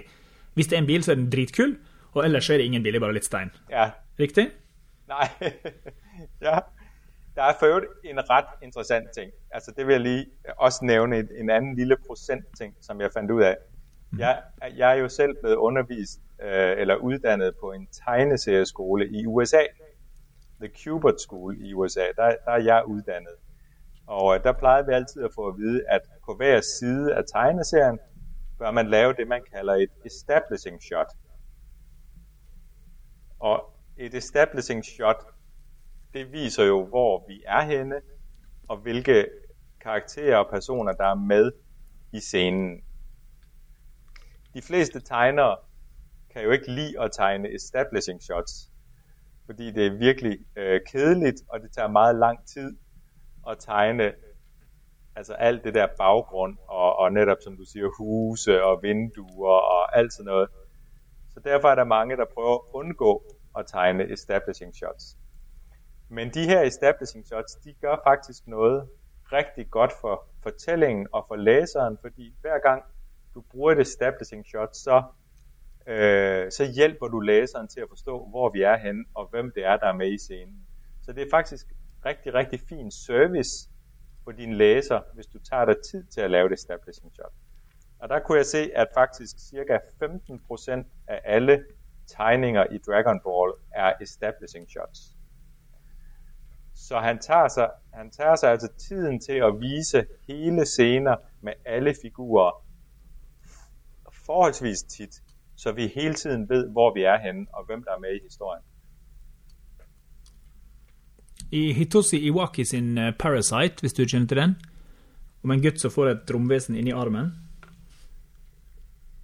Hvis 0.54 0.66
det 0.70 0.76
er 0.76 0.82
en 0.82 0.86
bil, 0.86 1.02
så 1.02 1.12
er 1.12 1.18
den 1.18 1.30
dritkul, 1.30 1.76
og 2.12 2.24
ellers 2.24 2.46
så 2.46 2.54
er 2.54 2.58
det 2.62 2.66
ingen 2.70 2.82
bil, 2.82 2.92
det 2.94 3.00
er 3.00 3.06
bare 3.06 3.16
litt 3.16 3.26
stein. 3.26 3.50
Ja, 3.70 3.90
Riktig? 4.18 4.50
nej. 5.08 5.28
ja. 6.46 6.58
der 7.36 7.42
er 7.42 7.54
for 7.58 7.66
øvrigt 7.66 7.90
en 8.04 8.18
ret 8.30 8.52
interessant 8.62 9.08
ting. 9.16 9.30
Altså 9.50 9.72
det 9.76 9.86
vil 9.86 9.92
jeg 9.92 10.00
lige 10.00 10.26
også 10.58 10.84
nævne 10.84 11.18
en, 11.18 11.28
en 11.40 11.50
anden 11.50 11.76
lille 11.76 11.96
procent 12.06 12.44
ting, 12.58 12.74
som 12.80 13.00
jeg 13.00 13.10
fandt 13.12 13.30
ud 13.30 13.42
af. 13.42 13.56
Jeg, 14.18 14.42
jeg 14.76 14.90
er 14.90 14.94
jo 14.94 15.08
selv 15.08 15.36
blevet 15.40 15.56
undervist 15.56 16.20
øh, 16.42 16.80
eller 16.80 16.96
uddannet 16.96 17.54
på 17.60 17.72
en 17.72 17.88
tegneserieskole 18.04 19.08
i 19.08 19.26
USA. 19.26 19.62
The 20.60 20.70
Cubert 20.84 21.20
School 21.20 21.56
i 21.60 21.74
USA. 21.74 22.04
Der, 22.16 22.36
der 22.44 22.52
er 22.52 22.62
jeg 22.62 22.82
uddannet. 22.86 23.34
Og 24.06 24.36
øh, 24.36 24.44
der 24.44 24.52
plejede 24.52 24.86
vi 24.86 24.92
altid 24.92 25.24
at 25.24 25.30
få 25.34 25.48
at 25.48 25.58
vide, 25.58 25.82
at 25.88 26.00
på 26.26 26.34
hver 26.34 26.60
side 26.60 27.14
af 27.14 27.22
tegneserien 27.32 27.98
bør 28.58 28.70
man 28.70 28.90
lave 28.90 29.12
det, 29.12 29.28
man 29.28 29.42
kalder 29.54 29.74
et 29.74 29.90
establishing 30.04 30.82
shot. 30.82 31.12
Og 33.38 33.74
et 33.96 34.14
establishing 34.14 34.84
shot, 34.84 35.24
det 36.14 36.32
viser 36.32 36.64
jo, 36.64 36.86
hvor 36.86 37.24
vi 37.28 37.42
er 37.46 37.62
henne, 37.62 38.00
og 38.68 38.76
hvilke 38.76 39.26
karakterer 39.80 40.36
og 40.36 40.50
personer, 40.50 40.92
der 40.92 41.04
er 41.04 41.14
med 41.14 41.52
i 42.12 42.20
scenen. 42.20 42.84
De 44.54 44.62
fleste 44.62 45.00
tegnere 45.00 45.56
kan 46.32 46.42
jo 46.42 46.50
ikke 46.50 46.70
lide 46.72 47.00
at 47.00 47.12
tegne 47.12 47.54
establishing 47.54 48.22
shots, 48.22 48.70
fordi 49.46 49.70
det 49.70 49.86
er 49.86 49.98
virkelig 49.98 50.38
øh, 50.56 50.80
kedeligt, 50.90 51.40
og 51.48 51.60
det 51.60 51.72
tager 51.72 51.88
meget 51.88 52.16
lang 52.16 52.46
tid 52.46 52.76
at 53.50 53.56
tegne 53.58 54.12
altså 55.16 55.34
alt 55.34 55.64
det 55.64 55.74
der 55.74 55.86
baggrund, 55.98 56.58
og, 56.68 56.96
og 56.96 57.12
netop 57.12 57.36
som 57.44 57.56
du 57.56 57.64
siger, 57.64 57.88
huse 57.98 58.64
og 58.64 58.82
vinduer 58.82 59.58
og 59.74 59.98
alt 59.98 60.12
sådan 60.12 60.24
noget. 60.24 60.48
Så 61.34 61.40
derfor 61.40 61.68
er 61.68 61.74
der 61.74 61.84
mange, 61.84 62.16
der 62.16 62.24
prøver 62.34 62.54
at 62.54 62.60
undgå 62.74 63.22
at 63.58 63.66
tegne 63.66 64.12
establishing 64.12 64.74
shots. 64.74 65.16
Men 66.08 66.30
de 66.34 66.44
her 66.44 66.60
establishing 66.62 67.26
shots, 67.26 67.54
de 67.54 67.74
gør 67.80 67.96
faktisk 68.06 68.46
noget 68.46 68.88
rigtig 69.32 69.70
godt 69.70 69.92
for 70.00 70.26
fortællingen 70.42 71.06
og 71.12 71.24
for 71.28 71.36
læseren, 71.36 71.98
fordi 72.00 72.34
hver 72.40 72.58
gang 72.58 72.82
du 73.34 73.40
bruger 73.40 73.72
et 73.72 73.80
establishing 73.80 74.46
shot, 74.46 74.76
så, 74.76 75.02
øh, 75.86 76.50
så 76.50 76.72
hjælper 76.74 77.08
du 77.08 77.20
læseren 77.20 77.68
til 77.68 77.80
at 77.80 77.88
forstå, 77.88 78.26
hvor 78.30 78.50
vi 78.50 78.62
er 78.62 78.76
henne, 78.76 79.04
og 79.14 79.28
hvem 79.30 79.52
det 79.54 79.64
er, 79.64 79.76
der 79.76 79.86
er 79.86 79.96
med 79.96 80.12
i 80.12 80.18
scenen. 80.18 80.66
Så 81.02 81.12
det 81.12 81.22
er 81.22 81.30
faktisk 81.30 81.66
rigtig, 82.06 82.34
rigtig 82.34 82.60
fin 82.68 82.90
service 82.90 83.68
på 84.24 84.32
din 84.32 84.52
læser, 84.52 85.00
hvis 85.14 85.26
du 85.26 85.38
tager 85.38 85.64
dig 85.64 85.76
tid 85.90 86.04
til 86.04 86.20
at 86.20 86.30
lave 86.30 86.48
det 86.48 86.54
establishing 86.54 87.12
shot. 87.14 87.32
Og 87.98 88.08
der 88.08 88.20
kunne 88.20 88.38
jeg 88.38 88.46
se, 88.46 88.70
at 88.74 88.88
faktisk 88.94 89.38
cirka 89.38 89.78
15% 90.02 90.84
af 91.08 91.20
alle 91.24 91.64
tegninger 92.06 92.64
i 92.72 92.78
Dragon 92.78 93.20
Ball 93.20 93.52
er 93.74 93.92
establishing 94.00 94.70
shots. 94.70 95.00
Så 96.74 96.98
han 96.98 97.18
tager, 97.18 97.48
sig, 97.48 97.70
han 97.94 98.10
tager 98.10 98.36
sig 98.36 98.50
altså 98.50 98.68
tiden 98.88 99.20
til 99.20 99.32
at 99.32 99.60
vise 99.60 100.06
hele 100.28 100.66
scener 100.66 101.16
med 101.40 101.52
alle 101.64 101.94
figurer 102.02 102.63
forholdsvis 104.26 104.82
tit, 104.82 105.20
så 105.56 105.72
vi 105.72 105.86
hele 105.86 106.14
tiden 106.14 106.48
ved, 106.48 106.68
hvor 106.72 106.94
vi 106.94 107.02
er 107.02 107.18
henne, 107.18 107.46
og 107.52 107.66
hvem 107.66 107.82
der 107.84 107.92
er 107.96 108.00
med 108.00 108.16
i 108.16 108.22
historien. 108.22 108.62
I 111.50 111.72
Hitoshi 111.72 112.18
Iwaki 112.26 112.64
sin 112.64 112.98
eh, 112.98 113.14
Parasite, 113.18 113.80
hvis 113.80 113.92
du 113.92 114.04
kjenner 114.04 114.26
til 114.26 114.40
den, 114.40 114.54
om 115.44 115.50
en 115.50 115.62
gutt 115.62 115.80
som 115.80 115.92
får 115.92 116.10
et 116.10 116.30
romvesen 116.34 116.76
inni 116.76 116.94
armen 116.96 117.34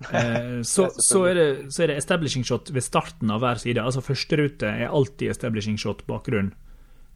eh, 0.15 0.61
så, 0.63 0.89
så, 0.97 1.25
er 1.29 1.35
det, 1.35 1.73
så, 1.73 1.83
er 1.83 1.93
det, 1.93 1.97
establishing 2.01 2.45
shot 2.47 2.71
ved 2.73 2.85
starten 2.85 3.31
av 3.33 3.43
hver 3.43 3.61
side. 3.61 3.83
Altså 3.83 4.01
Første 4.05 4.39
rute 4.41 4.69
er 4.69 4.89
alltid 4.89 5.29
establishing 5.33 5.77
shot 5.81 6.07
bakgrunn. 6.09 6.55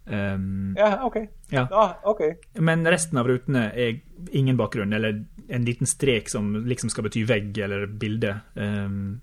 Um, 0.05 0.75
ja, 0.77 0.99
ok. 1.07 1.17
Ja. 1.49 1.65
Okay. 2.05 2.35
Men 2.61 2.85
resten 2.85 3.17
av 3.17 3.29
rutene 3.29 3.71
er 3.73 4.03
ingen 4.37 4.59
bakgrunn, 4.61 4.93
eller 4.93 5.23
en 5.49 5.65
liten 5.65 5.87
strek 5.87 6.29
som 6.29 6.55
liksom 6.67 6.91
skal 6.93 7.07
bety 7.09 7.25
vegg 7.29 7.59
eller 7.59 7.87
bilde. 8.01 8.35
Um, 8.57 9.21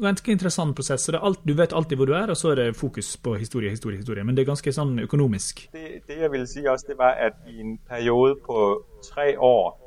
ganske 0.00 0.32
interessant 0.32 0.76
prosess. 0.76 1.04
så 1.04 1.18
alt, 1.22 1.40
Du 1.48 1.54
vet 1.54 1.72
alltid 1.72 1.96
hvor 1.96 2.06
du 2.06 2.12
er, 2.12 2.26
og 2.30 2.36
så 2.36 2.50
er 2.50 2.54
det 2.54 2.76
fokus 2.76 3.16
på 3.16 3.34
historie, 3.34 3.70
historie, 3.70 3.96
historie. 3.96 4.24
Men 4.24 4.36
det 4.36 4.42
er 4.42 4.46
ganske 4.46 4.72
sånn 4.72 4.98
økonomisk. 4.98 5.68
Det, 5.72 6.02
det 6.08 6.18
jeg 6.20 6.30
ville 6.32 6.46
si 6.46 6.64
også, 6.64 6.86
det 6.88 6.98
var 6.98 7.12
at 7.12 7.32
i 7.48 7.60
en 7.60 7.78
periode 7.88 8.36
på 8.46 8.84
tre 9.04 9.38
år, 9.38 9.80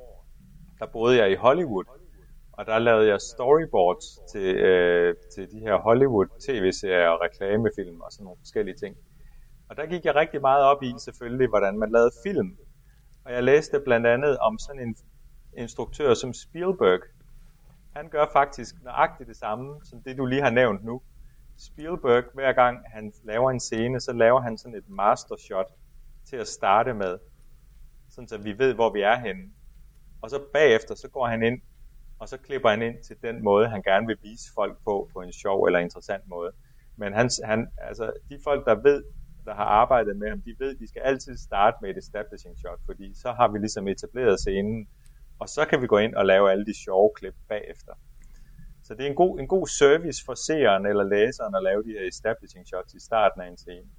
der 0.79 0.85
boede 0.85 1.17
jeg 1.17 1.31
i 1.31 1.35
Hollywood. 1.35 1.85
Og 2.57 2.65
der 2.65 2.79
lavede 2.79 3.07
jeg 3.07 3.21
storyboards 3.21 4.19
til, 4.31 4.55
øh, 4.55 5.15
til 5.35 5.51
de 5.51 5.59
her 5.59 5.77
Hollywood-tv-serier 5.77 7.07
og 7.07 7.21
reklamefilm 7.21 8.01
og 8.01 8.11
sådan 8.11 8.23
nogle 8.23 8.37
forskellige 8.39 8.75
ting. 8.75 8.95
Og 9.69 9.77
der 9.77 9.85
gik 9.85 10.05
jeg 10.05 10.15
rigtig 10.15 10.41
meget 10.41 10.63
op 10.63 10.83
i 10.83 10.93
selvfølgelig, 10.99 11.49
hvordan 11.49 11.77
man 11.79 11.91
lavede 11.91 12.11
film. 12.25 12.57
Og 13.25 13.33
jeg 13.33 13.43
læste 13.43 13.79
blandt 13.85 14.07
andet 14.07 14.37
om 14.37 14.57
sådan 14.59 14.81
en 14.81 14.95
instruktør 15.57 16.13
som 16.13 16.33
Spielberg, 16.33 16.99
han 17.95 18.09
gør 18.09 18.25
faktisk 18.33 18.75
nøjagtigt 18.83 19.27
det 19.27 19.37
samme, 19.37 19.79
som 19.83 20.01
det 20.01 20.17
du 20.17 20.25
lige 20.25 20.41
har 20.41 20.49
nævnt 20.49 20.85
nu. 20.85 21.01
Spielberg, 21.57 22.23
hver 22.33 22.53
gang 22.53 22.79
han 22.93 23.13
laver 23.23 23.51
en 23.51 23.59
scene, 23.59 23.99
så 23.99 24.13
laver 24.13 24.41
han 24.41 24.57
sådan 24.57 24.77
et 24.77 24.89
master 24.89 25.35
shot 25.37 25.71
til 26.29 26.35
at 26.35 26.47
starte 26.47 26.93
med, 26.93 27.17
sådan 28.09 28.27
så 28.27 28.37
vi 28.37 28.57
ved, 28.57 28.73
hvor 28.73 28.93
vi 28.93 29.01
er 29.01 29.19
henne. 29.19 29.51
Og 30.21 30.29
så 30.29 30.39
bagefter, 30.53 30.95
så 30.95 31.09
går 31.09 31.27
han 31.27 31.43
ind, 31.43 31.61
og 32.19 32.29
så 32.29 32.37
klipper 32.37 32.69
han 32.69 32.81
ind 32.81 33.03
til 33.03 33.15
den 33.21 33.43
måde, 33.43 33.67
han 33.67 33.81
gerne 33.81 34.07
vil 34.07 34.17
vise 34.21 34.53
folk 34.55 34.77
på, 34.83 35.09
på 35.13 35.21
en 35.21 35.33
sjov 35.33 35.63
eller 35.63 35.79
interessant 35.79 36.27
måde. 36.27 36.51
Men 36.95 37.13
han, 37.13 37.29
han, 37.43 37.67
altså, 37.77 38.11
de 38.29 38.39
folk, 38.43 38.65
der 38.65 38.75
ved, 38.75 39.03
der 39.45 39.53
har 39.55 39.63
arbejdet 39.63 40.17
med 40.17 40.29
ham, 40.29 40.41
de 40.41 40.55
ved, 40.59 40.75
de 40.75 40.87
skal 40.87 41.01
altid 41.01 41.37
starte 41.37 41.77
med 41.81 41.89
et 41.89 41.97
establishing 41.97 42.57
shot, 42.57 42.79
fordi 42.85 43.13
så 43.13 43.31
har 43.31 43.47
vi 43.47 43.57
ligesom 43.57 43.87
etableret 43.87 44.39
scenen, 44.39 44.87
og 45.39 45.49
så 45.49 45.65
kan 45.69 45.81
vi 45.81 45.87
gå 45.87 45.97
ind 45.97 46.15
og 46.15 46.25
lave 46.25 46.51
alle 46.51 46.65
de 46.65 46.73
sjove 46.83 47.11
klip 47.15 47.35
bagefter. 47.49 47.93
Så 48.83 48.93
det 48.93 49.05
er 49.05 49.09
en 49.09 49.15
god, 49.15 49.39
en 49.39 49.47
god 49.47 49.67
service 49.67 50.25
for 50.25 50.35
seeren 50.35 50.85
eller 50.85 51.03
læseren 51.03 51.55
at 51.55 51.63
lave 51.63 51.83
de 51.83 51.91
her 51.99 52.07
establishing 52.07 52.67
shots 52.67 52.93
i 52.93 52.99
starten 52.99 53.41
af 53.41 53.47
en 53.47 53.57
scene. 53.57 53.89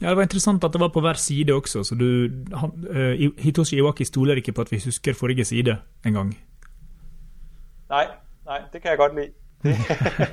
Ja, 0.00 0.08
Det 0.08 0.16
var 0.16 0.22
interessant 0.22 0.64
at 0.64 0.72
det 0.72 0.80
var 0.80 0.88
på 0.88 1.00
hver 1.00 1.12
side 1.12 1.52
også. 1.54 1.84
så 1.84 1.94
du, 1.94 2.28
han, 2.56 2.70
uh, 2.90 3.42
Hitoshi 3.44 3.76
Iwaki 3.76 4.04
stoler 4.04 4.34
ikke 4.34 4.52
på 4.52 4.60
at 4.60 4.72
vi 4.72 4.80
husker 4.84 5.14
forrige 5.14 5.44
side 5.44 5.76
engang. 6.06 6.38
Nej, 7.88 8.06
nej, 8.44 8.62
det 8.72 8.82
kan 8.82 8.90
jeg 8.90 8.98
godt 8.98 9.14
lide. 9.14 9.32
Det, 9.62 9.76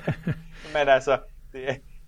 men 0.75 0.87
altså, 0.87 1.19
det, 1.53 1.61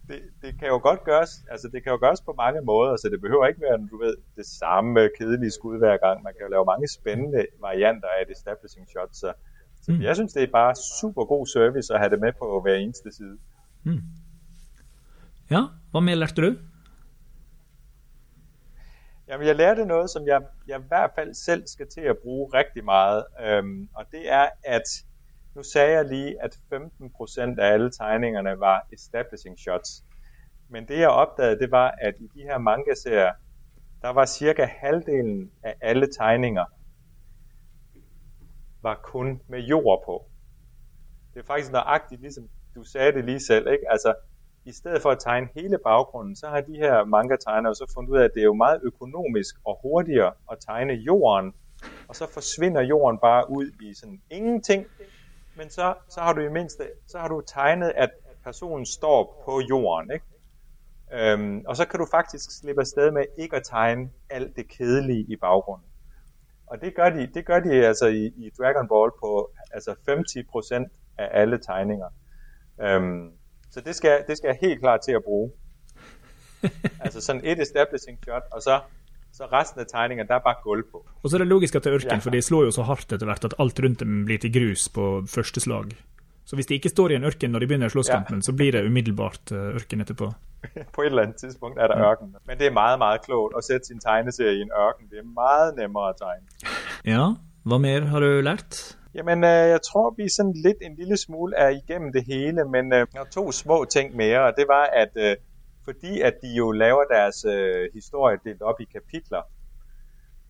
det, 0.07 0.21
det 0.41 0.59
kan 0.59 0.67
jo 0.67 0.79
godt 0.83 1.03
gøres, 1.03 1.31
altså 1.51 1.67
det 1.73 1.83
kan 1.83 1.91
jo 1.91 1.97
gøres 1.97 2.21
på 2.21 2.33
mange 2.37 2.61
måder, 2.61 2.95
så 2.95 3.09
det 3.09 3.21
behøver 3.21 3.47
ikke 3.47 3.61
være, 3.61 3.87
du 3.91 3.97
ved, 3.97 4.15
det 4.35 4.45
samme 4.45 5.09
kedelige 5.17 5.51
skud 5.51 5.77
hver 5.77 5.97
gang. 5.97 6.23
Man 6.23 6.33
kan 6.33 6.41
jo 6.45 6.51
lave 6.51 6.65
mange 6.65 6.87
spændende 6.87 7.45
varianter 7.59 8.07
af 8.07 8.21
et 8.21 8.31
establishing 8.31 8.89
shot, 8.89 9.09
så, 9.15 9.33
så 9.81 9.91
mm. 9.91 10.01
jeg 10.01 10.15
synes, 10.15 10.33
det 10.33 10.43
er 10.43 10.51
bare 10.51 10.75
super 10.99 11.25
god 11.25 11.47
service 11.47 11.93
at 11.93 11.99
have 11.99 12.09
det 12.09 12.19
med 12.19 12.33
på 12.39 12.61
hver 12.61 12.75
eneste 12.75 13.11
side. 13.11 13.37
Mm. 13.83 14.01
Ja, 15.51 15.61
hvad 15.91 16.01
mere 16.01 16.15
lærte 16.15 16.41
du? 16.41 16.55
Jamen, 19.27 19.47
jeg 19.47 19.55
lærte 19.55 19.85
noget, 19.85 20.09
som 20.09 20.27
jeg, 20.27 20.41
jeg 20.67 20.79
i 20.79 20.83
hvert 20.87 21.11
fald 21.15 21.33
selv 21.33 21.63
skal 21.67 21.87
til 21.87 22.01
at 22.01 22.17
bruge 22.23 22.49
rigtig 22.53 22.85
meget, 22.85 23.23
øhm, 23.45 23.89
og 23.95 24.05
det 24.11 24.31
er, 24.31 24.49
at 24.63 24.87
nu 25.55 25.63
sagde 25.63 25.91
jeg 25.91 26.05
lige, 26.05 26.43
at 26.43 26.59
15% 26.73 27.59
af 27.59 27.73
alle 27.73 27.91
tegningerne 27.91 28.59
var 28.59 28.87
establishing 28.93 29.59
shots. 29.59 30.03
Men 30.69 30.87
det 30.87 30.99
jeg 30.99 31.09
opdagede, 31.09 31.59
det 31.59 31.71
var, 31.71 31.93
at 32.01 32.13
i 32.19 32.27
de 32.35 32.41
her 32.41 32.57
manga-serier, 32.57 33.33
der 34.01 34.09
var 34.09 34.25
cirka 34.25 34.65
halvdelen 34.65 35.51
af 35.63 35.75
alle 35.81 36.07
tegninger, 36.19 36.65
var 38.81 38.99
kun 39.03 39.41
med 39.47 39.59
jord 39.59 40.03
på. 40.05 40.25
Det 41.33 41.39
er 41.39 41.45
faktisk 41.45 41.71
nøjagtigt, 41.71 42.21
ligesom 42.21 42.49
du 42.75 42.83
sagde 42.83 43.11
det 43.11 43.25
lige 43.25 43.39
selv, 43.39 43.67
ikke? 43.67 43.91
Altså, 43.91 44.13
i 44.65 44.71
stedet 44.71 45.01
for 45.01 45.09
at 45.09 45.19
tegne 45.19 45.47
hele 45.55 45.77
baggrunden, 45.83 46.35
så 46.35 46.47
har 46.47 46.61
de 46.61 46.75
her 46.75 47.05
manga-tegnere 47.05 47.75
så 47.75 47.91
fundet 47.93 48.11
ud 48.11 48.17
af, 48.17 48.23
at 48.23 48.31
det 48.33 48.39
er 48.39 48.45
jo 48.45 48.53
meget 48.53 48.79
økonomisk 48.83 49.55
og 49.65 49.79
hurtigere 49.81 50.33
at 50.51 50.57
tegne 50.67 50.93
jorden, 50.93 51.53
og 52.07 52.15
så 52.15 52.33
forsvinder 52.33 52.81
jorden 52.81 53.19
bare 53.19 53.49
ud 53.49 53.71
i 53.81 53.93
sådan 53.93 54.21
ingenting, 54.29 54.85
men 55.55 55.69
så, 55.69 55.93
så 56.09 56.21
har 56.21 56.33
du 56.33 56.41
i 56.41 56.49
mindste, 56.49 56.89
så 57.07 57.19
har 57.19 57.27
du 57.27 57.41
tegnet, 57.47 57.93
at 57.95 58.09
personen 58.43 58.85
står 58.85 59.43
på 59.45 59.61
jorden, 59.69 60.11
ikke? 60.11 60.25
Øhm, 61.13 61.63
og 61.67 61.77
så 61.77 61.85
kan 61.85 61.99
du 61.99 62.07
faktisk 62.11 62.59
slippe 62.59 62.81
afsted 62.81 63.11
med 63.11 63.25
ikke 63.37 63.55
at 63.55 63.63
tegne 63.63 64.09
alt 64.29 64.55
det 64.55 64.67
kedelige 64.67 65.25
i 65.29 65.35
baggrunden. 65.35 65.87
Og 66.67 66.81
det 66.81 66.95
gør 66.95 67.09
de, 67.09 67.27
det 67.33 67.45
gør 67.45 67.59
de 67.59 67.87
altså 67.87 68.07
i, 68.07 68.25
i 68.25 68.49
Dragon 68.57 68.87
Ball 68.87 69.11
på 69.19 69.51
altså 69.73 69.91
50% 69.91 71.15
af 71.17 71.41
alle 71.41 71.57
tegninger. 71.57 72.09
Øhm, 72.81 73.31
så 73.71 73.81
det 73.81 73.95
skal, 73.95 74.23
det 74.27 74.37
skal 74.37 74.47
jeg 74.47 74.57
helt 74.61 74.79
klart 74.79 75.01
til 75.05 75.11
at 75.11 75.23
bruge. 75.23 75.51
altså 77.05 77.21
sådan 77.21 77.45
et 77.45 77.61
establishing 77.61 78.19
shot, 78.23 78.43
og 78.51 78.61
så 78.61 78.79
så 79.33 79.47
resten 79.49 79.81
av 79.81 79.89
tegningen, 79.89 80.27
det 80.29 80.35
er 80.35 80.41
bare 80.45 80.61
gulv 80.63 80.85
på. 80.91 80.99
Og 81.23 81.29
så 81.29 81.37
er 81.37 81.41
det 81.41 81.49
logisk 81.49 81.75
at 81.75 81.85
det 81.85 81.89
er 81.91 81.99
ørken, 81.99 82.21
for 82.21 82.33
de 82.33 82.41
slår 82.41 82.67
jo 82.67 82.73
så 82.75 82.83
hardt 82.85 83.15
etter 83.15 83.25
hvert 83.25 83.47
at 83.47 83.55
alt 83.59 83.79
rundt 83.81 84.03
dem 84.03 84.25
blir 84.27 84.41
til 84.41 84.53
grus 84.53 84.89
på 84.93 85.23
første 85.29 85.63
slag. 85.63 85.95
Så 86.45 86.55
hvis 86.55 86.65
de 86.69 86.73
ikke 86.77 86.89
står 86.89 87.09
i 87.09 87.15
en 87.15 87.23
ørken 87.23 87.49
når 87.51 87.63
de 87.63 87.67
begynner 87.67 87.89
slåsskampen, 87.89 88.43
ja. 88.43 88.45
så 88.45 88.53
blir 88.53 88.71
det 88.75 88.85
umiddelbart 88.85 89.51
eh, 89.51 89.57
ørken 89.79 90.01
etterpå. 90.01 90.31
på 90.95 91.01
et 91.01 91.05
eller 91.05 91.21
andet 91.21 91.37
tidspunkt 91.37 91.79
er 91.79 91.87
der 91.87 91.97
ørken. 92.09 92.35
Men 92.47 92.59
det 92.59 92.67
er 92.67 92.71
meget, 92.71 92.99
meget 92.99 93.21
klogt 93.25 93.57
at 93.57 93.63
sætte 93.63 93.87
sin 93.87 93.99
tegneserie 93.99 94.57
i 94.57 94.61
en 94.61 94.71
ørken. 94.85 95.09
Det 95.09 95.19
er 95.19 95.29
meget 95.33 95.75
nemmere 95.75 96.09
at 96.09 96.15
tegne. 96.21 96.45
Ja, 97.05 97.25
hvad 97.63 97.79
mere 97.79 98.01
har 98.01 98.19
du 98.19 98.41
lært? 98.41 98.97
Jamen, 99.15 99.43
øh, 99.43 99.65
jeg 99.75 99.81
tror, 99.81 100.13
vi 100.17 100.29
sådan 100.29 100.53
lidt 100.65 100.77
en 100.81 100.95
lille 100.95 101.17
smule 101.17 101.55
er 101.55 101.69
igennem 101.69 102.13
det 102.13 102.23
hele, 102.27 102.65
men 102.65 102.93
øh, 102.93 102.99
jeg 103.13 103.19
har 103.23 103.29
to 103.31 103.51
små 103.51 103.85
ting 103.85 104.15
mere, 104.15 104.39
og 104.47 104.53
det 104.57 104.65
var, 104.67 104.83
at 104.83 105.11
øh, 105.15 105.35
fordi 105.83 106.21
at 106.21 106.33
de 106.41 106.47
jo 106.57 106.71
laver 106.71 107.03
deres 107.03 107.45
øh, 107.45 107.89
historie 107.93 108.39
delt 108.43 108.61
op 108.61 108.81
i 108.81 108.85
kapitler, 108.85 109.41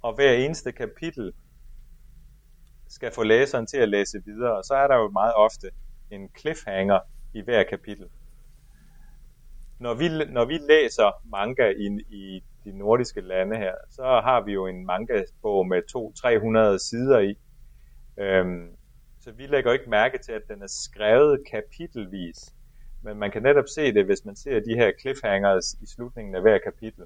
og 0.02 0.16
hver 0.16 0.32
eneste 0.32 0.72
kapitel 0.72 1.34
skal 2.90 3.12
få 3.12 3.24
læseren 3.24 3.68
til 3.68 3.78
at 3.78 3.90
læse 3.90 4.18
videre, 4.26 4.64
så 4.64 4.74
er 4.74 4.88
der 4.88 4.96
jo 4.96 5.10
meget 5.10 5.34
ofte 5.36 5.72
en 6.12 6.30
cliffhanger 6.40 7.00
i 7.34 7.42
hver 7.42 7.64
kapitel. 7.64 8.08
Når 9.80 9.94
vi, 9.94 10.10
når 10.32 10.46
vi 10.46 10.58
læser 10.58 11.22
manga 11.26 11.70
i, 11.70 11.88
i 12.10 12.44
de 12.64 12.78
nordiske 12.78 13.22
lande 13.22 13.58
her, 13.58 13.76
så 13.90 14.04
har 14.04 14.42
vi 14.46 14.54
jo 14.54 14.68
en 14.68 14.86
manga-bog 14.86 15.68
med 15.68 15.82
200-300 16.76 16.90
sider 16.90 17.20
i. 17.20 17.36
Øhm, 18.18 18.76
så 19.20 19.32
vi 19.32 19.48
lægger 19.48 19.74
ikke 19.74 19.90
mærke 19.90 20.18
til, 20.18 20.32
at 20.32 20.42
den 20.48 20.62
er 20.62 20.68
skrevet 20.68 21.40
kapitelvis. 21.52 22.54
Men 23.04 23.18
man 23.18 23.32
kan 23.32 23.44
netop 23.44 23.66
se 23.76 23.94
det, 23.94 24.06
hvis 24.06 24.26
man 24.26 24.36
ser 24.36 24.60
de 24.60 24.76
her 24.76 24.92
cliffhangers 25.02 25.74
i 25.74 25.86
slutningen 25.86 26.36
af 26.36 26.42
hver 26.42 26.58
kapitel. 26.64 27.06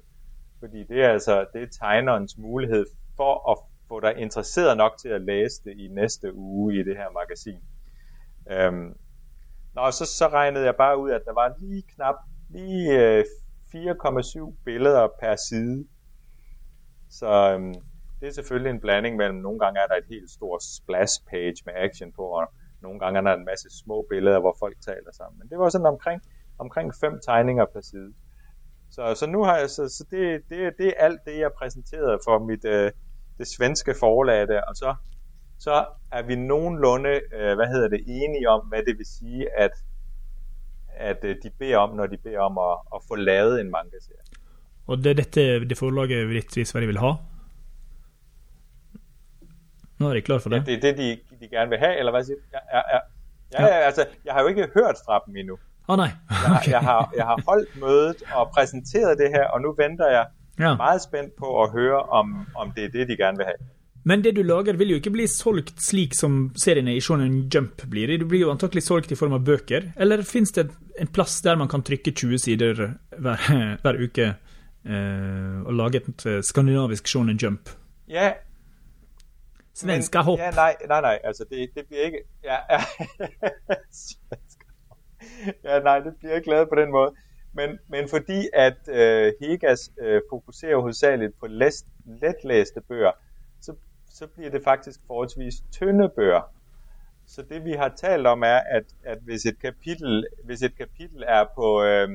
Fordi 0.60 0.84
det 0.84 1.02
er 1.04 1.08
altså 1.08 1.46
det 1.52 1.62
er 1.62 1.66
tegnerens 1.80 2.38
mulighed 2.38 2.86
for 3.16 3.50
at 3.50 3.58
få 3.88 4.00
dig 4.00 4.16
interesseret 4.16 4.76
nok 4.76 4.92
til 5.02 5.08
at 5.08 5.20
læse 5.20 5.64
det 5.64 5.78
i 5.78 5.88
næste 5.88 6.34
uge 6.34 6.74
i 6.80 6.82
det 6.82 6.96
her 6.96 7.10
magasin. 7.10 7.60
Øhm, 8.50 8.94
Nå, 9.74 9.90
så, 9.90 10.06
så 10.06 10.28
regnede 10.28 10.64
jeg 10.64 10.76
bare 10.76 10.98
ud, 10.98 11.10
at 11.10 11.22
der 11.24 11.32
var 11.32 11.54
lige 11.58 11.82
knap 11.94 12.14
lige 12.50 13.18
øh, 13.18 13.24
4,7 13.74 14.54
billeder 14.64 15.08
per 15.20 15.36
side. 15.48 15.86
Så 17.10 17.52
øhm, 17.52 17.74
det 18.20 18.28
er 18.28 18.32
selvfølgelig 18.32 18.70
en 18.70 18.80
blanding 18.80 19.16
mellem, 19.16 19.38
nogle 19.38 19.58
gange 19.58 19.80
er 19.80 19.86
der 19.86 19.94
et 19.94 20.08
helt 20.08 20.30
stort 20.30 20.62
splash 20.62 21.24
page 21.30 21.56
med 21.66 21.74
action 21.76 22.12
på, 22.12 22.22
og 22.22 22.52
nogle 22.82 23.00
gange 23.00 23.18
er 23.18 23.22
der 23.22 23.34
en 23.34 23.44
masse 23.44 23.68
små 23.84 24.06
billeder, 24.10 24.40
hvor 24.40 24.56
folk 24.58 24.76
taler 24.80 25.12
sammen. 25.12 25.38
Men 25.38 25.48
det 25.48 25.58
var 25.58 25.68
sådan 25.68 25.86
omkring, 25.86 26.22
omkring 26.58 26.92
fem 27.02 27.20
tegninger 27.26 27.66
per 27.74 27.80
side. 27.80 28.12
Så, 28.90 29.14
så 29.14 29.26
nu 29.26 29.44
har 29.44 29.56
jeg, 29.58 29.70
så, 29.70 29.88
så 29.88 30.04
det, 30.10 30.42
det, 30.48 30.72
det 30.78 30.86
er 30.86 31.04
alt 31.06 31.20
det, 31.26 31.38
jeg 31.38 31.50
præsenterede 31.58 32.18
for 32.26 32.38
mit, 32.38 32.64
øh, 32.64 32.90
det 33.38 33.46
svenske 33.56 33.94
forlag 34.00 34.48
der, 34.48 34.62
og 34.62 34.74
så, 34.76 34.94
så 35.58 35.86
er 36.12 36.22
vi 36.22 36.34
nogenlunde, 36.36 37.20
øh, 37.38 37.54
hvad 37.56 37.66
hedder 37.66 37.88
det, 37.88 38.00
enige 38.06 38.48
om, 38.48 38.60
hvad 38.68 38.82
det 38.86 38.98
vil 38.98 39.06
sige, 39.06 39.58
at, 39.58 39.70
at 40.96 41.20
øh, 41.22 41.36
de 41.42 41.50
beder 41.58 41.78
om, 41.78 41.96
når 41.96 42.06
de 42.06 42.16
beder 42.16 42.40
om 42.40 42.58
at, 42.58 42.76
at 42.94 43.00
få 43.08 43.14
lavet 43.14 43.60
en 43.60 43.70
manga-serie. 43.70 44.24
Og 44.86 44.98
det 44.98 45.06
er 45.06 45.14
dette 45.14 45.68
det 45.68 45.78
forlaget 45.78 46.28
Vritt 46.28 46.56
i 46.56 46.64
Sverige 46.64 46.86
vil 46.86 46.98
ha? 46.98 47.12
Nu 49.98 50.08
er 50.08 50.14
de 50.14 50.20
klar 50.20 50.38
for 50.38 50.50
det. 50.50 50.56
Ja, 50.56 50.62
det 50.72 50.76
er 50.76 50.80
det, 50.80 50.98
de, 50.98 51.36
de 51.40 51.48
gerne 51.48 51.70
vil 51.70 51.78
have, 51.78 51.98
eller 51.98 52.12
hvad 52.12 52.24
siger 52.24 52.36
du? 52.36 52.42
Ja, 52.52 52.78
ja, 52.78 52.82
ja. 52.94 53.00
Ja, 53.52 53.62
ja, 53.66 53.78
altså, 53.88 54.06
jeg 54.24 54.34
har 54.34 54.40
jo 54.42 54.48
ikke 54.48 54.68
hørt 54.74 54.96
fra 55.06 55.22
dem 55.26 55.36
endnu. 55.36 55.54
Åh 55.88 55.92
oh, 55.92 55.96
nej. 55.96 56.10
Jeg, 56.30 56.38
har, 56.38 56.62
jeg, 56.74 56.80
har, 56.80 57.12
jeg 57.16 57.24
har 57.24 57.42
holdt 57.48 57.80
mødet 57.80 58.16
og 58.34 58.50
præsenteret 58.54 59.18
det 59.18 59.28
her, 59.36 59.44
og 59.44 59.60
nu 59.60 59.74
venter 59.78 60.08
jeg 60.16 60.26
ja. 60.58 60.76
meget 60.76 61.02
spændt 61.02 61.36
på 61.38 61.62
at 61.62 61.70
høre, 61.70 62.02
om, 62.02 62.46
om 62.54 62.72
det 62.76 62.84
er 62.84 62.88
det, 62.88 63.08
de 63.08 63.16
gerne 63.16 63.36
vil 63.36 63.46
have. 63.46 63.60
Men 64.04 64.24
det 64.24 64.36
du 64.36 64.42
lager 64.42 64.76
vil 64.76 64.88
jo 64.88 64.98
ikke 65.00 65.10
bli 65.10 65.26
solgt 65.26 65.82
slik 65.82 66.14
som 66.16 66.50
seriene 66.56 66.94
i 66.96 67.00
Shonen 67.00 67.48
Jump 67.54 67.82
blir. 67.90 68.06
Det 68.06 68.28
blir 68.28 68.46
jo 68.46 68.52
antakelig 68.52 68.82
solgt 68.86 69.12
i 69.12 69.18
form 69.18 69.34
av 69.36 69.42
bøker. 69.44 69.90
Eller 70.00 70.22
finnes 70.24 70.54
det 70.56 70.68
en 71.00 71.10
plass 71.12 71.40
der 71.44 71.58
man 71.60 71.68
kan 71.68 71.82
trykke 71.82 72.14
20 72.16 72.38
sider 72.38 72.84
hver, 73.18 73.48
hver 73.82 74.00
uke 74.04 74.28
eh, 74.28 75.58
og 75.66 75.74
lage 75.74 76.00
et 76.00 76.26
eh, 76.26 76.40
skandinavisk 76.42 77.08
Shonen 77.08 77.40
Jump? 77.42 77.74
Ja, 78.08 78.32
Svenska 79.78 80.18
hopp. 80.20 80.38
Ja, 80.40 80.50
nej, 80.50 80.76
nej, 80.88 81.00
nej, 81.00 81.18
altså 81.24 81.44
det, 81.50 81.70
det 81.74 81.86
bliver 81.86 82.02
ikke... 82.02 82.18
Ja, 82.44 82.56
ja. 82.70 82.80
ja, 85.64 85.78
nej, 85.78 85.98
det 85.98 86.16
bliver 86.18 86.34
ikke 86.34 86.50
lavet 86.50 86.68
på 86.68 86.74
den 86.74 86.90
måde. 86.90 87.14
Men, 87.52 87.78
men 87.88 88.08
fordi 88.08 88.48
at 88.52 88.88
øh, 88.88 89.32
Hegas 89.40 89.90
øh, 90.00 90.22
fokuserer 90.30 90.76
hovedsageligt 90.76 91.38
på 91.40 91.46
læst, 91.46 91.86
letlæste 92.04 92.80
bøger, 92.80 93.12
så, 93.60 93.74
så 94.10 94.26
bliver 94.26 94.50
det 94.50 94.64
faktisk 94.64 95.00
forholdsvis 95.06 95.54
tynde 95.72 96.08
bøger. 96.16 96.54
Så 97.26 97.42
det 97.42 97.64
vi 97.64 97.72
har 97.72 97.88
talt 97.96 98.26
om 98.26 98.42
er, 98.42 98.60
at, 98.70 98.84
at 99.04 99.18
hvis, 99.18 99.46
et 99.46 99.58
kapitel, 99.60 100.26
hvis 100.44 100.62
et 100.62 100.76
kapitel 100.76 101.24
er 101.26 101.44
på 101.54 101.82
øh, 101.82 102.08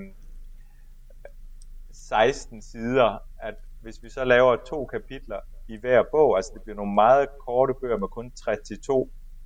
16 1.92 2.62
sider, 2.62 3.18
at 3.40 3.56
hvis 3.82 4.04
vi 4.04 4.10
så 4.10 4.24
laver 4.24 4.56
to 4.56 4.86
kapitler 4.86 5.40
i 5.74 5.78
hver 5.82 6.04
bog, 6.12 6.38
altså 6.38 6.52
det 6.54 6.62
bliver 6.62 6.76
nogle 6.76 6.94
meget 6.94 7.28
korte 7.46 7.74
bøger 7.82 7.98
med 7.98 8.08
kun 8.08 8.32
32 8.32 9.06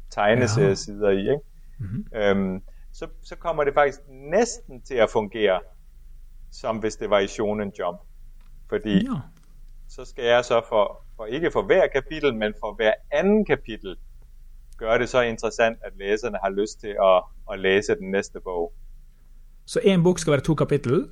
tegneseriesider 0.09 1.09
i, 1.09 1.19
ikke? 1.19 1.39
Mm-hmm. 1.79 2.05
Øhm, 2.15 2.61
så, 2.93 3.07
så 3.23 3.35
kommer 3.35 3.63
det 3.63 3.73
faktisk 3.73 3.99
næsten 4.09 4.81
til 4.81 4.95
at 4.95 5.09
fungere, 5.09 5.59
som 6.51 6.77
hvis 6.77 6.95
det 6.95 7.09
var 7.09 7.19
i 7.19 7.27
Shonen 7.27 7.71
Jump. 7.79 7.99
Fordi 8.69 8.93
ja. 8.93 9.19
så 9.89 10.05
skal 10.05 10.25
jeg 10.25 10.45
så 10.45 10.61
for, 10.69 11.05
for 11.15 11.25
ikke 11.25 11.51
for 11.51 11.61
hver 11.61 11.87
kapitel, 11.87 12.35
men 12.35 12.53
for 12.59 12.73
hver 12.73 12.93
anden 13.11 13.45
kapitel, 13.45 13.95
gøre 14.77 14.99
det 14.99 15.09
så 15.09 15.21
interessant, 15.21 15.77
at 15.83 15.91
læserne 15.95 16.37
har 16.43 16.49
lyst 16.49 16.79
til 16.79 16.95
at, 17.03 17.23
at 17.51 17.59
læse 17.59 17.95
den 17.95 18.11
næste 18.11 18.39
bog. 18.39 18.73
Så 19.65 19.79
en 19.83 20.03
bok 20.03 20.19
skal 20.19 20.31
være 20.31 20.41
to 20.41 20.55
kapitel? 20.55 21.09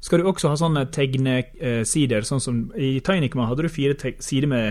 Skal 0.00 0.22
du 0.22 0.28
også 0.30 0.52
ha 0.52 0.58
sånne 0.58 0.84
tegnesider, 0.94 2.26
sånn 2.26 2.42
som 2.42 2.58
i 2.78 2.98
Tinycman 3.04 3.48
hadde 3.50 3.66
du 3.66 3.72
fire 3.72 3.96
sider 4.22 4.46
med 4.50 4.68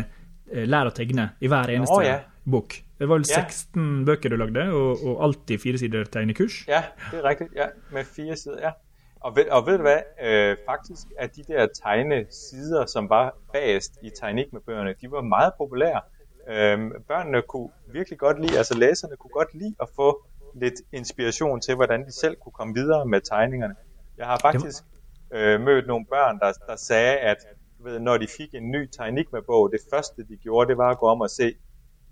eh, 0.53 0.63
lær 0.69 0.87
å 0.87 0.95
tegne 0.95 1.33
i 1.43 1.51
hver 1.51 1.73
eneste 1.73 1.97
oh, 1.97 2.05
ja. 2.05 2.21
bok. 2.47 2.77
Det 2.97 3.05
var 3.05 3.19
vel 3.19 3.27
16 3.27 3.81
ja. 3.81 4.05
bøker 4.07 4.31
du 4.33 4.37
lagde, 4.39 4.67
og, 4.73 5.03
og 5.03 5.23
alltid 5.27 5.61
fire 5.61 5.81
sider 5.81 6.07
tegnekurs? 6.11 6.63
Ja, 6.69 6.85
det 7.11 7.19
er 7.19 7.27
rigtigt. 7.27 7.55
Ja, 7.57 7.71
med 7.93 8.07
fire 8.07 8.39
sider, 8.39 8.61
ja. 8.69 8.75
Og 9.19 9.35
ved, 9.35 9.49
og 9.51 9.65
ved 9.65 9.77
du 9.77 9.81
hvad, 9.81 10.01
øh, 10.23 10.57
faktisk 10.69 11.07
er 11.17 11.27
de 11.27 11.43
der 11.47 11.67
tegnesider, 11.83 12.85
som 12.85 13.09
var 13.09 13.35
bagest 13.53 13.97
i 14.03 14.09
Tegnik 14.09 14.53
med 14.53 14.61
bøgerne, 14.61 14.93
de 15.01 15.11
var 15.11 15.21
meget 15.21 15.53
populære. 15.57 16.01
Øh, 16.47 16.79
børnene 17.07 17.41
kunne 17.41 17.69
virkelig 17.91 18.19
godt 18.19 18.41
lide, 18.41 18.57
altså 18.57 18.77
læserne 18.77 19.15
kunne 19.15 19.31
godt 19.31 19.53
lide 19.53 19.75
at 19.81 19.89
få 19.95 20.25
lidt 20.55 20.75
inspiration 20.93 21.61
til, 21.61 21.75
hvordan 21.75 22.05
de 22.05 22.11
selv 22.11 22.35
kunne 22.35 22.53
komme 22.53 22.73
videre 22.73 23.05
med 23.05 23.21
tegningerne. 23.21 23.75
Jeg 24.17 24.25
har 24.25 24.39
faktisk 24.39 24.83
øh, 25.31 25.61
mødt 25.61 25.87
nogle 25.87 26.05
børn, 26.05 26.39
der, 26.39 26.51
der 26.67 26.75
sagde, 26.75 27.17
at 27.17 27.37
ved, 27.79 27.99
når 27.99 28.17
de 28.17 28.27
fik 28.37 28.53
en 28.53 28.71
ny 28.71 28.89
tegnik 28.97 29.33
med 29.33 29.41
bog, 29.41 29.71
det 29.71 29.79
første 29.93 30.27
de 30.27 30.37
gjorde, 30.37 30.69
det 30.69 30.77
var 30.77 30.89
at 30.91 30.97
gå 30.97 31.07
om 31.07 31.21
og 31.21 31.29
se, 31.29 31.55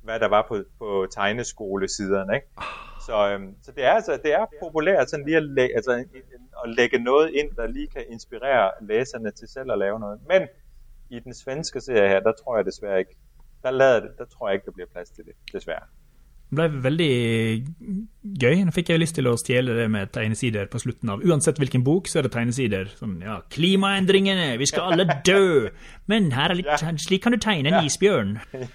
hvad 0.04 0.19
der 0.19 0.28
var 0.28 0.45
på, 0.47 0.63
på 0.80 1.08
tegneskolesiderne. 1.12 2.36
Ikke? 2.36 2.47
Så, 3.06 3.30
øhm, 3.32 3.56
så 3.63 3.71
det 3.71 3.84
er 3.84 3.91
altså 3.91 4.19
det 4.23 4.34
er 4.34 4.45
populært 4.63 5.10
sådan 5.10 5.25
lige 5.25 5.38
at, 5.38 5.43
læ- 5.43 5.75
altså, 5.75 5.91
at 6.63 6.69
lægge 6.69 6.99
noget 6.99 7.32
ind, 7.34 7.56
der 7.56 7.67
lige 7.67 7.88
kan 7.88 8.04
inspirere 8.10 8.71
læserne 8.82 9.32
til 9.32 9.47
selv 9.47 9.71
at 9.71 9.78
lave 9.78 9.99
noget. 9.99 10.19
Men 10.28 10.47
i 11.10 11.19
den 11.19 11.34
svenske 11.34 11.82
serie 11.82 12.10
her, 12.10 12.19
der 12.19 12.32
tror 12.43 12.56
jeg 12.58 12.65
desværre 12.65 12.99
ikke, 12.99 13.15
der, 13.63 13.71
lader 13.71 13.99
det, 13.99 14.12
der 14.17 14.25
tror 14.25 14.47
jeg 14.47 14.54
ikke, 14.54 14.65
der 14.65 14.71
bliver 14.71 14.88
plads 14.91 15.10
til 15.10 15.25
det, 15.25 15.34
desværre. 15.54 15.84
Ble 16.54 16.68
veldig 16.70 17.14
gøy. 18.38 18.60
Nå 18.68 18.74
fikk 18.76 18.92
jeg 18.94 19.02
lyst 19.02 19.18
til 19.18 19.28
å 19.30 19.34
stjele 19.40 19.74
det 19.78 19.88
med 19.92 20.12
tegnesider 20.14 20.70
på 20.70 20.80
slutten 20.84 21.10
av. 21.16 21.24
Uansett 21.26 21.58
hvilken 21.62 21.84
bok, 21.86 22.10
så 22.10 22.20
er 22.20 22.28
det 22.28 22.34
tegnesider. 22.36 22.92
Sånn, 23.00 23.18
ja, 23.26 23.40
'Klimaendringene, 23.50 24.52
vi 24.62 24.70
skal 24.70 24.94
alle 24.94 25.08
dø', 25.28 25.72
men 26.12 26.30
her 26.38 26.54
er 26.54 26.60
litt, 26.62 26.70
ja. 26.70 26.94
slik 27.02 27.26
kan 27.26 27.34
du 27.34 27.42
tegne 27.42 27.74
en 27.74 27.80
ja. 27.82 27.86
isbjørn. 27.86 28.38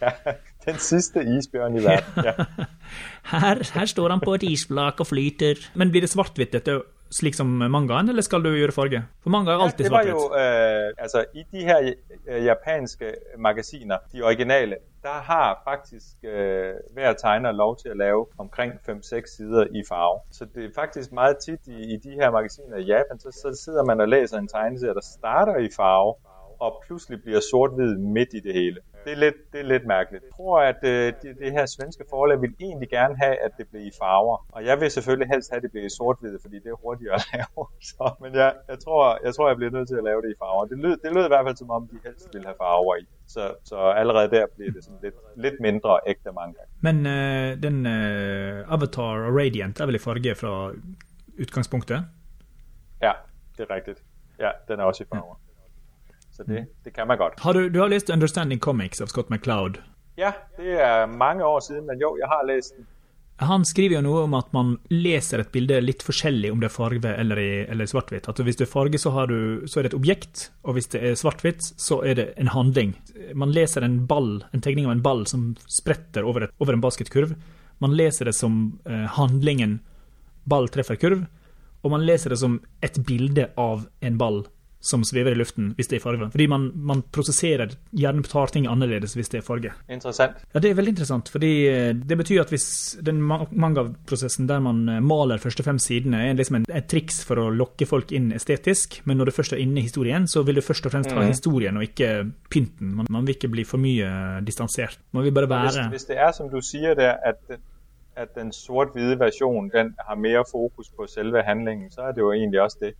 Ja, 0.60 0.74
den 0.74 0.80
siste 0.82 1.22
isbjørn 1.24 1.78
i 1.78 1.82
verden. 1.84 2.26
Ja. 2.26 2.66
her, 3.32 3.62
her 3.64 3.86
står 3.88 4.12
han 4.12 4.20
på 4.20 4.34
et 4.36 4.44
isflak 4.44 5.00
og 5.00 5.08
flyter. 5.08 5.62
Men 5.78 5.92
blir 5.94 6.04
det 6.04 6.10
svart-hvitt 6.12 6.52
dette 6.52 6.80
slik 7.10 7.34
som 7.34 7.46
mangaen, 7.46 8.08
eller 8.08 8.22
skal 8.22 8.44
du 8.44 8.50
gjøre 8.54 8.72
farge? 8.72 9.02
For 9.22 9.30
manga 9.30 9.50
er 9.50 9.64
alltid. 9.64 9.84
Ja, 9.84 9.88
det 9.88 9.92
var 9.92 10.02
jo, 10.02 10.20
øh, 10.42 10.94
altså 10.98 11.24
i 11.34 11.42
de 11.52 11.64
her 11.64 11.92
øh, 12.28 12.44
japanske 12.44 13.14
magasiner, 13.38 13.96
de 14.12 14.22
originale, 14.22 14.76
der 15.02 15.18
har 15.30 15.62
faktisk 15.64 16.24
øh, 16.24 16.74
hver 16.92 17.12
tegner 17.12 17.52
lov 17.52 17.76
til 17.76 17.88
at 17.88 17.96
lave 17.96 18.26
omkring 18.38 18.72
5-6 18.72 19.36
sider 19.36 19.66
i 19.74 19.82
farve. 19.88 20.20
Så 20.30 20.46
det 20.54 20.64
er 20.64 20.70
faktisk 20.74 21.12
meget 21.12 21.36
tit 21.44 21.60
i, 21.66 21.94
i 21.94 21.96
de 21.96 22.10
her 22.10 22.30
magasiner 22.30 22.76
i 22.76 22.84
Japan, 22.84 23.18
så, 23.18 23.30
så 23.42 23.62
sidder 23.64 23.84
man 23.84 24.00
og 24.00 24.08
læser 24.08 24.38
en 24.38 24.48
tegneserie, 24.48 24.94
der 24.94 25.06
starter 25.18 25.56
i 25.56 25.68
farve, 25.76 26.14
og 26.60 26.82
pludselig 26.86 27.22
bliver 27.22 27.40
sort-hvid 27.50 27.96
midt 27.96 28.28
i 28.32 28.40
det 28.40 28.54
hele. 28.54 28.76
Det 29.04 29.12
er 29.12 29.16
lidt, 29.16 29.34
det 29.52 29.60
er 29.60 29.64
lidt 29.64 29.86
mærkeligt. 29.86 30.24
Jeg 30.24 30.32
tror, 30.36 30.60
at 30.60 30.80
øh, 30.82 31.12
det, 31.22 31.38
det 31.42 31.52
her 31.52 31.66
svenske 31.66 32.04
forlag 32.10 32.40
vil 32.40 32.54
egentlig 32.60 32.88
gerne 32.88 33.16
have, 33.22 33.36
at 33.46 33.52
det 33.58 33.68
bliver 33.68 33.84
i 33.90 33.92
farver. 34.00 34.46
Og 34.52 34.64
jeg 34.64 34.80
vil 34.80 34.90
selvfølgelig 34.90 35.28
helst 35.28 35.50
have, 35.50 35.56
at 35.56 35.62
det 35.62 35.70
bliver 35.70 35.86
i 35.86 35.94
sort-hvid, 35.98 36.38
fordi 36.44 36.56
det 36.64 36.70
er 36.74 36.78
hurtigere 36.84 37.14
at 37.14 37.26
lave. 37.34 37.66
Så, 37.90 38.04
men 38.22 38.34
jeg, 38.34 38.54
jeg, 38.68 38.78
tror, 38.84 39.18
jeg 39.24 39.34
tror, 39.34 39.48
jeg 39.48 39.56
bliver 39.56 39.72
nødt 39.76 39.88
til 39.88 39.96
at 39.96 40.04
lave 40.04 40.22
det 40.22 40.30
i 40.30 40.38
farver. 40.38 40.64
Det 40.64 40.78
lød, 40.78 40.96
det 41.04 41.12
lød 41.14 41.24
i 41.24 41.32
hvert 41.34 41.46
fald 41.46 41.56
som 41.56 41.70
om, 41.70 41.88
de 41.88 41.98
helst 42.04 42.28
vil 42.34 42.44
have 42.44 42.56
farver 42.62 42.96
i. 42.96 43.04
Så, 43.26 43.54
så 43.64 43.76
allerede 43.76 44.30
der 44.30 44.46
bliver 44.56 44.72
det 44.72 44.84
sådan 44.84 44.98
lidt, 45.02 45.14
lidt 45.36 45.60
mindre 45.60 46.00
ægte 46.06 46.32
manga. 46.32 46.62
Men 46.80 46.96
øh, 47.06 47.62
den 47.62 47.86
øh, 47.86 48.74
Avatar 48.74 49.02
og 49.02 49.36
Radiant 49.38 49.80
er 49.80 49.86
vel 49.86 49.94
i 49.94 49.98
farge 49.98 50.34
fra 50.34 50.72
utgangspunktet? 51.40 52.04
Ja, 53.02 53.12
det 53.56 53.66
er 53.70 53.74
rigtigt. 53.74 54.02
Ja, 54.38 54.50
den 54.68 54.80
er 54.80 54.84
også 54.84 55.02
i 55.04 55.06
farver. 55.12 55.34
Så 56.40 56.46
det, 56.48 56.66
det 56.84 56.90
kan 56.96 57.08
man 57.08 57.18
godt. 57.18 57.40
Har 57.40 57.54
du, 57.54 57.68
du 57.68 57.80
har 57.80 57.88
læst 57.92 58.10
Understanding 58.10 58.60
Comics 58.60 59.00
av 59.00 59.10
Scott 59.12 59.28
McCloud? 59.28 59.76
Ja, 60.16 60.32
det 60.56 60.78
er 60.80 61.06
mange 61.06 61.44
år 61.44 61.60
siden, 61.60 61.84
men 61.84 62.00
jo, 62.00 62.14
jeg 62.16 62.28
har 62.28 62.46
læst 62.48 62.76
den. 62.76 62.86
Han 63.44 63.64
skriver 63.64 63.98
jo 63.98 64.04
noe 64.04 64.22
om 64.24 64.34
at 64.36 64.48
man 64.56 64.70
leser 64.88 65.42
et 65.42 65.50
bilde 65.52 65.78
litt 65.84 66.02
forskjellig 66.04 66.48
om 66.52 66.60
det 66.60 66.68
er 66.70 66.72
farge 66.72 67.12
eller, 67.12 67.40
i, 67.40 67.50
eller 67.72 67.88
svart-hvitt. 67.88 68.28
At 68.28 68.40
hvis 68.44 68.56
det 68.56 68.66
er 68.66 68.70
farge, 68.72 69.00
så, 69.00 69.12
har 69.12 69.28
du, 69.28 69.66
så 69.68 69.80
er 69.80 69.84
det 69.84 69.90
et 69.92 69.96
objekt, 69.98 70.46
og 70.64 70.76
hvis 70.76 70.88
det 70.92 71.02
er 71.10 71.16
svart-hvitt, 71.20 71.68
så 71.80 72.00
er 72.08 72.16
det 72.16 72.26
en 72.40 72.52
handling. 72.52 72.94
Man 73.36 73.52
leser 73.52 73.84
en 73.84 73.98
ball, 74.08 74.38
en 74.56 74.64
tegning 74.64 74.88
av 74.88 74.94
en 74.96 75.04
ball 75.04 75.26
som 75.28 75.50
spretter 75.68 76.24
over, 76.28 76.46
et, 76.48 76.54
over 76.60 76.76
en 76.76 76.84
basketkurv. 76.84 77.36
Man 77.84 77.96
leser 77.96 78.28
det 78.28 78.36
som 78.36 78.62
eh, 78.88 79.08
handlingen 79.16 79.78
ball 80.48 80.72
treffer 80.72 81.00
kurv, 81.00 81.24
og 81.80 81.96
man 81.96 82.04
leser 82.04 82.32
det 82.32 82.40
som 82.40 82.60
et 82.84 82.96
bilde 83.08 83.48
av 83.60 83.84
en 84.04 84.20
ball 84.20 84.42
som 84.80 85.02
svever 85.04 85.34
i 85.34 85.38
luften 85.38 85.74
hvis 85.76 85.90
det 85.90 85.98
er 85.98 86.02
farge. 86.04 86.30
Fordi 86.32 86.46
man, 86.48 86.70
man 86.74 87.02
prosesserer, 87.12 87.74
gjerne 87.92 88.22
tar 88.24 88.52
ting 88.54 88.66
annerledes 88.70 89.12
hvis 89.18 89.28
det 89.28 89.40
er 89.42 89.44
farge. 89.44 89.72
Interessant. 89.92 90.38
Ja, 90.54 90.62
det 90.64 90.70
er 90.70 90.78
veldig 90.78 90.94
interessant, 90.94 91.28
fordi 91.28 91.50
eh, 91.68 91.90
det 91.94 92.16
betyr 92.18 92.40
at 92.44 92.52
hvis 92.54 92.66
den 93.04 93.20
ma- 93.28 93.46
manga-prosessen 93.52 94.48
der 94.48 94.62
man 94.64 94.82
eh, 94.88 95.00
maler 95.04 95.42
første 95.42 95.62
fem 95.66 95.78
sidene, 95.78 96.22
er 96.30 96.38
liksom 96.38 96.60
en, 96.62 96.66
et 96.72 96.88
triks 96.90 97.20
for 97.28 97.42
å 97.42 97.50
lokke 97.52 97.86
folk 97.86 98.12
inn 98.16 98.32
estetisk, 98.36 99.02
men 99.04 99.20
når 99.20 99.30
du 99.30 99.36
først 99.36 99.52
er 99.56 99.62
inne 99.64 99.82
i 99.82 99.86
historien, 99.88 100.28
så 100.28 100.42
vil 100.48 100.60
du 100.60 100.64
først 100.64 100.86
og 100.88 100.94
fremst 100.96 101.12
ha 101.12 101.26
historien 101.28 101.76
og 101.76 101.84
ikke 101.84 102.12
pynten. 102.50 102.94
Man, 102.96 103.10
man 103.10 103.26
vil 103.28 103.36
ikke 103.36 103.52
bli 103.52 103.66
for 103.68 103.82
mye 103.82 104.40
distansert. 104.46 104.96
Man 105.12 105.28
vil 105.28 105.36
bare 105.36 105.46
Hvis, 105.50 105.76
være 105.76 105.90
hvis 105.92 106.08
det 106.08 106.16
er, 106.18 106.32
som 106.32 106.48
du 106.48 106.60
siger 106.64 106.94
der, 106.94 107.16
at 107.24 107.60
at 108.16 108.34
den 108.34 108.52
sort-hvide 108.52 109.18
version, 109.20 109.70
den 109.70 109.94
har 110.08 110.16
mere 110.18 110.42
fokus 110.50 110.90
på 110.96 111.06
selve 111.08 111.42
handlingen, 111.46 111.90
så 111.90 112.00
er 112.00 112.12
det 112.12 112.20
jo 112.20 112.32
egentlig 112.32 112.60
også 112.60 112.76
det, 112.80 112.90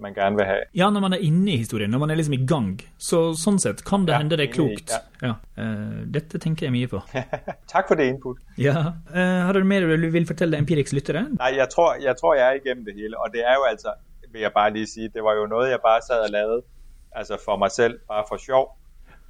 man 0.00 0.14
gerne 0.14 0.36
vil 0.36 0.46
have. 0.48 0.64
Ja, 0.74 0.90
når 0.90 1.00
man 1.04 1.12
er 1.12 1.22
inne 1.26 1.52
i 1.52 1.56
historien, 1.60 1.90
når 1.90 1.98
man 2.02 2.10
er 2.10 2.18
liksom 2.20 2.34
i 2.36 2.46
gang. 2.46 2.80
Så 2.98 3.20
sånn 3.38 3.58
sett 3.62 3.82
kan 3.86 4.06
det 4.08 4.14
Ja, 4.14 4.18
hende 4.22 4.38
det 4.40 4.48
er 4.48 4.52
klokt. 4.52 4.92
Ja. 5.22 5.34
Eh, 5.60 6.00
dette 6.14 6.40
tenker 6.42 6.66
jeg 6.66 6.74
mye 6.74 6.90
på. 6.90 7.02
tak 7.72 7.88
for 7.88 8.00
det 8.00 8.08
input. 8.12 8.40
Ja. 8.58 8.94
Eh, 9.14 9.40
har 9.46 9.52
du 9.52 9.64
mer 9.64 9.86
du 9.86 10.10
vil 10.10 10.26
fortelle 10.26 10.58
Empirix 10.58 10.92
lyttere? 10.96 11.26
Nej, 11.38 11.54
jeg 11.56 11.68
tror, 11.70 11.94
jeg 12.00 12.16
tror, 12.20 12.34
jeg 12.34 12.46
er 12.48 12.60
igennem 12.64 12.84
det 12.84 12.94
hele, 12.94 13.18
og 13.18 13.32
det 13.32 13.44
er 13.46 13.54
jo 13.54 13.64
altså, 13.70 13.92
vil 14.32 14.40
jeg 14.40 14.52
bare 14.52 14.72
lige 14.72 14.86
sige, 14.86 15.08
det 15.14 15.22
var 15.24 15.34
jo 15.34 15.46
noget, 15.46 15.70
jeg 15.70 15.78
bare 15.84 16.00
sad 16.08 16.20
og 16.26 16.30
lavede, 16.30 16.62
altså 17.12 17.38
for 17.44 17.56
mig 17.56 17.70
selv, 17.70 17.98
bare 18.08 18.24
for 18.28 18.36
sjov, 18.36 18.78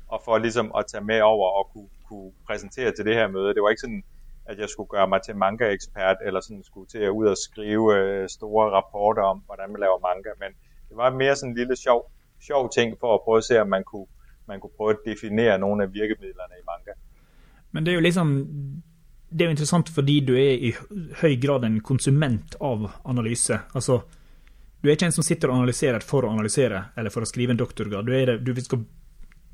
og 0.08 0.20
for 0.24 0.38
ligesom 0.38 0.72
at 0.78 0.84
tage 0.92 1.04
med 1.04 1.20
over 1.20 1.48
og 1.58 1.70
kunne, 1.72 1.88
kunne 2.08 2.32
præsentere 2.46 2.92
til 2.92 3.04
det 3.04 3.14
her 3.14 3.28
møde. 3.28 3.54
Det 3.54 3.62
var 3.62 3.70
ikke 3.70 3.80
sådan, 3.80 4.02
at 4.50 4.58
jeg 4.58 4.68
skulle 4.68 4.92
gøre 4.94 5.08
mig 5.12 5.20
til 5.22 5.36
manga-ekspert, 5.36 6.16
eller 6.26 6.40
sådan 6.40 6.64
skulle 6.70 6.88
til 6.94 7.02
at 7.08 7.10
ud 7.18 7.26
og 7.26 7.38
skrive 7.46 7.84
øh, 7.98 8.28
store 8.28 8.66
rapporter 8.76 9.22
om, 9.22 9.38
hvordan 9.46 9.68
man 9.72 9.80
laver 9.84 9.98
manga, 10.08 10.32
men 10.42 10.50
det 10.88 10.96
var 10.96 11.10
mere 11.22 11.36
sådan 11.36 11.50
en 11.50 11.56
lille 11.60 11.76
sjov, 11.76 12.00
sjov 12.48 12.62
ting 12.76 12.88
for 13.00 13.14
at 13.14 13.20
prøve 13.24 13.38
at 13.38 13.44
se, 13.44 13.60
om 13.60 13.68
man 13.68 13.84
kunne, 13.84 14.08
man 14.50 14.60
kunne 14.60 14.76
prøve 14.76 14.90
at 14.90 15.02
definere 15.06 15.58
nogle 15.58 15.82
af 15.84 15.88
virkemidlerne 15.94 16.54
i 16.60 16.64
manga. 16.70 16.92
Men 17.72 17.86
det 17.86 17.90
er 17.90 17.94
jo 17.94 18.00
liksom 18.00 18.26
Det 19.30 19.40
er 19.40 19.44
jo 19.44 19.50
interessant 19.50 19.88
fordi 19.88 20.20
du 20.26 20.32
er 20.34 20.52
i 20.68 20.72
høy 21.22 21.34
grad 21.46 21.64
en 21.64 21.80
konsument 21.80 22.56
av 22.60 22.88
analyse. 23.06 23.58
Altså, 23.74 24.00
du 24.82 24.88
er 24.88 24.90
ikke 24.96 25.06
en 25.06 25.12
som 25.12 25.22
sitter 25.22 25.48
og 25.48 25.60
analyserer 25.60 26.02
for 26.02 26.26
å 26.26 26.32
analysere, 26.32 26.80
eller 26.98 27.14
for 27.14 27.22
å 27.22 27.28
skrive 27.30 27.54
en 27.54 27.60
doktorgrad. 27.60 28.08
Du, 28.08 28.12
er 28.12 28.26
det, 28.26 28.40
du, 28.42 28.62
skal, 28.64 28.82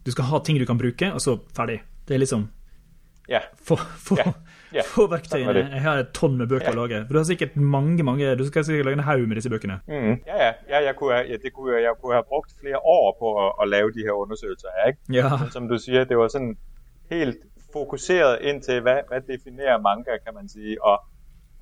du 0.06 0.10
skal 0.14 0.24
ha 0.30 0.40
ting 0.40 0.56
du 0.58 0.64
kan 0.64 0.80
bruke, 0.80 1.12
og 1.12 1.20
så 1.20 1.36
ferdig. 1.56 1.82
Det 2.08 2.14
er 2.14 2.22
liksom 2.24 2.48
Ja, 3.28 3.40
Få, 3.58 3.76
få, 3.76 4.16
Ja, 4.16 4.32
ja. 4.74 4.82
få 4.84 5.06
Sånn 5.06 5.10
verktøyene. 5.10 5.62
Jeg 5.72 5.82
har 5.82 5.98
et 5.98 6.12
tonn 6.14 6.36
med 6.38 6.48
bøker 6.48 6.66
Ja. 6.66 6.72
å 6.72 6.80
lage. 6.86 7.00
For 7.06 7.12
du 7.12 7.18
har 7.18 7.24
sikkert 7.24 7.56
mange, 7.56 8.02
mange 8.02 8.36
Du 8.36 8.44
skal 8.46 8.64
sikkert 8.64 8.84
lage 8.86 8.98
en 8.98 9.04
haug 9.04 9.28
med 9.28 9.36
disse 9.36 9.50
bøkene. 9.50 9.80
mm, 9.88 10.16
ja, 10.26 10.36
ja, 10.46 10.52
ja, 10.68 10.78
jeg 10.84 10.96
kunne 10.96 11.14
ja, 11.14 11.36
det 11.42 11.52
kunne 11.52 11.76
jeg, 11.82 11.92
kunne 12.02 12.14
have 12.14 12.24
brugt 12.28 12.52
flere 12.60 12.78
år 12.84 13.16
på 13.18 13.46
at, 13.46 13.52
at 13.62 13.68
lave 13.68 13.92
de 13.92 14.00
her 14.06 14.12
undersøgelser, 14.12 14.68
her, 14.78 14.88
ikke? 14.88 15.00
Ja. 15.12 15.50
Som 15.50 15.68
du 15.68 15.78
siger, 15.78 16.04
det 16.04 16.18
var 16.18 16.28
sådan 16.28 16.56
helt 17.10 17.36
fokuseret 17.72 18.38
ind 18.40 18.62
til, 18.62 18.80
hvad, 18.80 18.98
hvad 19.08 19.20
definerer 19.20 19.78
manga, 19.80 20.10
kan 20.24 20.34
man 20.34 20.48
sige. 20.48 20.84
Og, 20.84 21.00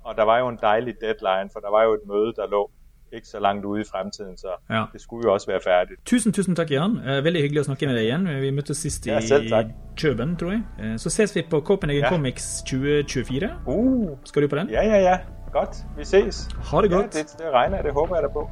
og 0.03 0.15
der 0.17 0.23
var 0.23 0.39
jo 0.39 0.47
en 0.47 0.59
dejlig 0.61 0.95
deadline, 1.01 1.49
for 1.53 1.59
der 1.59 1.71
var 1.71 1.83
jo 1.83 1.93
et 1.93 2.05
møde, 2.07 2.33
der 2.35 2.47
lå 2.47 2.71
ikke 3.13 3.27
så 3.27 3.39
langt 3.39 3.65
ude 3.65 3.81
i 3.81 3.83
fremtiden, 3.83 4.37
så 4.37 4.47
Ja. 4.69 4.85
det 4.93 5.01
skulle 5.01 5.23
jo 5.27 5.33
også 5.33 5.47
være 5.47 5.59
færdigt. 5.63 6.05
Tusen, 6.05 6.31
tusen 6.33 6.55
takk, 6.55 6.71
Jan. 6.71 6.97
Eh, 6.99 7.23
Veldig 7.23 7.41
hyggelig 7.41 7.59
å 7.61 7.63
snakke 7.69 7.87
med 7.87 7.95
deg 7.95 8.03
igjen. 8.05 8.41
Vi 8.41 8.51
møttes 8.51 8.77
sist 8.77 9.07
i 9.07 9.09
Ja, 9.09 9.19
selv. 9.19 9.71
Kjøben, 9.95 10.35
tror 10.37 10.51
jeg. 10.51 10.63
Eh, 10.79 10.95
Så 10.97 11.09
ses 11.09 11.35
vi 11.35 11.41
på 11.41 11.61
Copenhagen 11.61 12.01
Ja. 12.03 12.09
Comics 12.09 12.61
2024. 12.63 13.49
Uh, 13.67 14.17
Skal 14.23 14.41
du 14.41 14.47
på 14.47 14.55
den? 14.55 14.69
ja, 14.69 14.81
ja, 14.83 14.97
ja. 14.97 15.17
Godt. 15.53 15.85
Vi 15.97 16.03
ses. 16.03 16.49
Ha 16.71 16.81
det 16.81 16.91
Ja, 16.91 16.95
godt. 16.97 17.13
det, 17.13 17.35
det 17.37 17.53
regner 17.53 17.77
jeg, 17.77 17.83
det 17.85 17.93
håber 17.93 18.15
jeg 18.15 18.23
da 18.23 18.29
på. 18.29 18.49